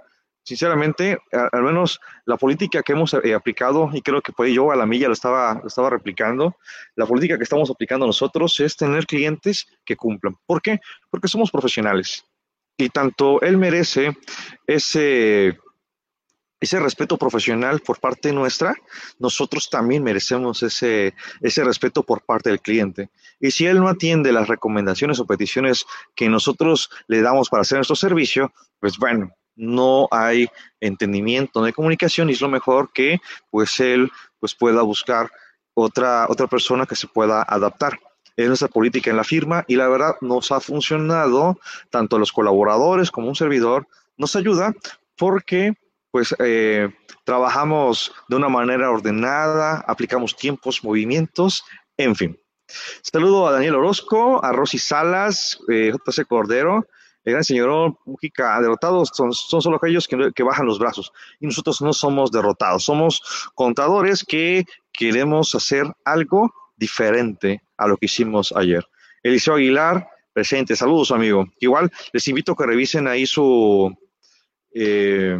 [0.44, 4.76] Sinceramente, al menos la política que hemos eh, aplicado, y creo que pues yo a
[4.76, 6.56] la milla lo estaba, lo estaba replicando,
[6.94, 10.36] la política que estamos aplicando nosotros es tener clientes que cumplan.
[10.46, 10.80] ¿Por qué?
[11.10, 12.24] Porque somos profesionales
[12.78, 14.16] y tanto él merece
[14.66, 15.58] ese,
[16.60, 18.74] ese respeto profesional por parte nuestra,
[19.18, 23.10] nosotros también merecemos ese, ese respeto por parte del cliente.
[23.40, 27.78] Y si él no atiende las recomendaciones o peticiones que nosotros le damos para hacer
[27.78, 30.48] nuestro servicio, pues bueno, no hay
[30.80, 33.18] entendimiento, no hay comunicación y es lo mejor que
[33.50, 34.08] pues él
[34.38, 35.28] pues pueda buscar
[35.74, 37.98] otra, otra persona que se pueda adaptar.
[38.38, 41.58] Es nuestra política en la firma y la verdad nos ha funcionado
[41.90, 43.88] tanto los colaboradores como un servidor.
[44.16, 44.72] Nos ayuda
[45.16, 45.74] porque
[46.12, 46.88] pues eh,
[47.24, 51.64] trabajamos de una manera ordenada, aplicamos tiempos, movimientos,
[51.96, 52.38] en fin.
[53.02, 56.86] Saludo a Daniel Orozco, a Rosy Salas, eh, JC Cordero,
[57.24, 61.46] el gran señor Mujica, derrotados son, son solo aquellos que, que, bajan los brazos y
[61.46, 68.52] nosotros no somos derrotados, somos contadores que queremos hacer algo diferente a lo que hicimos
[68.56, 68.84] ayer.
[69.22, 71.46] Eliseo Aguilar, presente, saludos amigo.
[71.60, 73.94] Igual les invito a que revisen ahí su...
[74.72, 75.38] Eh,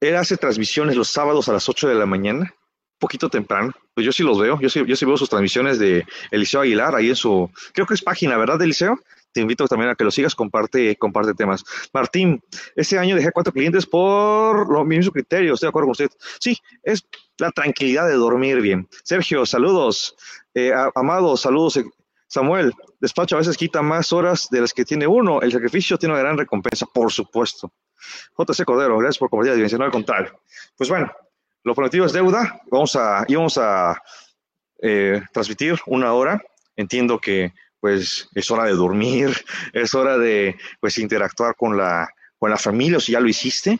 [0.00, 3.72] él hace transmisiones los sábados a las 8 de la mañana, un poquito temprano.
[3.94, 6.94] Pues yo sí los veo, yo sí, yo sí veo sus transmisiones de Eliseo Aguilar
[6.94, 8.98] ahí en su, creo que es página, ¿verdad, Eliseo?
[9.32, 11.64] Te invito también a que lo sigas, comparte, comparte temas.
[11.92, 12.40] Martín,
[12.76, 16.10] este año dejé cuatro clientes por los mismos criterios, estoy de acuerdo con usted.
[16.38, 17.04] Sí, es
[17.38, 18.88] la tranquilidad de dormir bien.
[19.02, 20.16] Sergio, saludos.
[20.54, 21.80] Eh, Amado, saludos.
[22.26, 25.40] Samuel, despacho a veces quita más horas de las que tiene uno.
[25.40, 27.72] El sacrificio tiene una gran recompensa, por supuesto.
[28.36, 30.40] JC Cordero, gracias por compartir la dimensión al contrario.
[30.76, 31.12] Pues bueno,
[31.62, 32.60] lo prometido es deuda.
[32.70, 34.00] Vamos a, íbamos a
[34.82, 36.42] eh, transmitir una hora.
[36.76, 39.30] Entiendo que pues es hora de dormir,
[39.72, 42.08] es hora de pues interactuar con la,
[42.38, 43.78] con la familia, o si ya lo hiciste.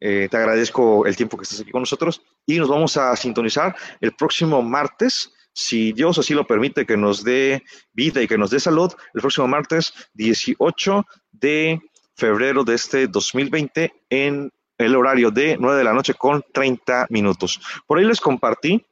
[0.00, 3.74] Eh, te agradezco el tiempo que estás aquí con nosotros y nos vamos a sintonizar
[4.00, 8.50] el próximo martes, si Dios así lo permite, que nos dé vida y que nos
[8.50, 11.80] dé salud, el próximo martes 18 de
[12.14, 17.60] febrero de este 2020 en el horario de 9 de la noche con 30 minutos.
[17.86, 18.84] Por ahí les compartí,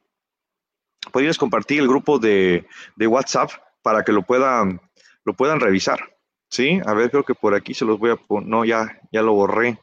[1.11, 3.51] por ahí les compartí el grupo de, de WhatsApp
[3.83, 4.81] para que lo puedan,
[5.23, 6.15] lo puedan revisar.
[6.49, 6.79] ¿Sí?
[6.85, 8.47] A ver, creo que por aquí se los voy a poner.
[8.47, 9.79] No, ya, ya lo borré.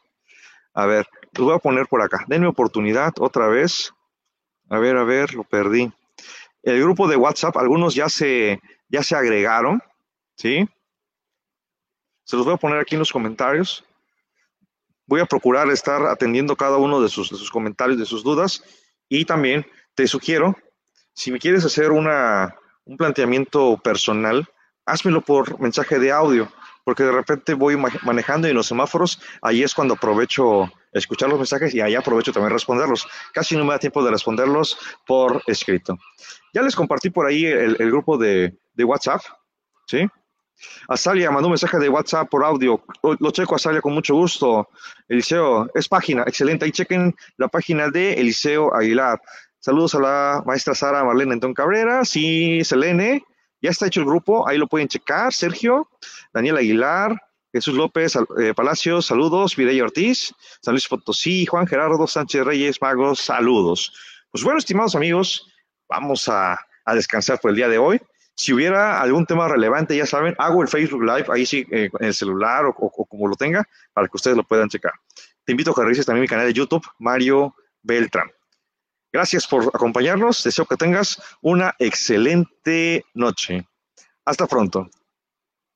[0.73, 2.25] A ver, los voy a poner por acá.
[2.27, 3.93] Denme oportunidad otra vez.
[4.69, 5.91] A ver, a ver, lo perdí.
[6.63, 9.81] El grupo de WhatsApp, algunos ya se, ya se agregaron.
[10.35, 10.67] ¿Sí?
[12.23, 13.83] Se los voy a poner aquí en los comentarios.
[15.05, 18.63] Voy a procurar estar atendiendo cada uno de sus, de sus comentarios, de sus dudas.
[19.09, 19.65] Y también
[19.95, 20.55] te sugiero,
[21.13, 22.55] si me quieres hacer una,
[22.85, 24.47] un planteamiento personal,
[24.85, 26.51] házmelo por mensaje de audio,
[26.83, 31.37] porque de repente voy manejando y en los semáforos, ahí es cuando aprovecho escuchar los
[31.37, 33.07] mensajes y ahí aprovecho también responderlos.
[33.33, 35.97] Casi no me da tiempo de responderlos por escrito.
[36.53, 39.21] Ya les compartí por ahí el, grupo de, de WhatsApp,
[39.87, 40.07] ¿sí?
[40.87, 42.83] Azalia mandó un mensaje de WhatsApp por audio.
[43.19, 44.69] Lo checo, Azalia, con mucho gusto.
[45.07, 46.65] Eliseo, es página, excelente.
[46.65, 49.21] Ahí chequen la página de Eliseo Aguilar.
[49.59, 52.05] Saludos a la maestra Sara Marlene Antón Cabrera.
[52.05, 53.23] Sí, Selene.
[53.63, 55.33] Ya está hecho el grupo, ahí lo pueden checar.
[55.33, 55.89] Sergio,
[56.33, 57.19] Daniel Aguilar,
[57.51, 59.57] Jesús López eh, Palacios, saludos.
[59.57, 63.93] Mireya Ortiz, San Luis Potosí, Juan Gerardo Sánchez Reyes Magos, saludos.
[64.31, 65.47] Pues bueno, estimados amigos,
[65.87, 68.01] vamos a, a descansar por el día de hoy.
[68.35, 72.05] Si hubiera algún tema relevante, ya saben, hago el Facebook Live ahí sí, eh, en
[72.07, 74.93] el celular o, como lo tenga, para que ustedes lo puedan checar.
[75.45, 78.29] Te invito a que revises también mi canal de YouTube, Mario Beltrán.
[79.13, 80.43] Gracias por acompañarnos.
[80.43, 83.67] Deseo que tengas una excelente noche.
[84.25, 84.89] Hasta pronto.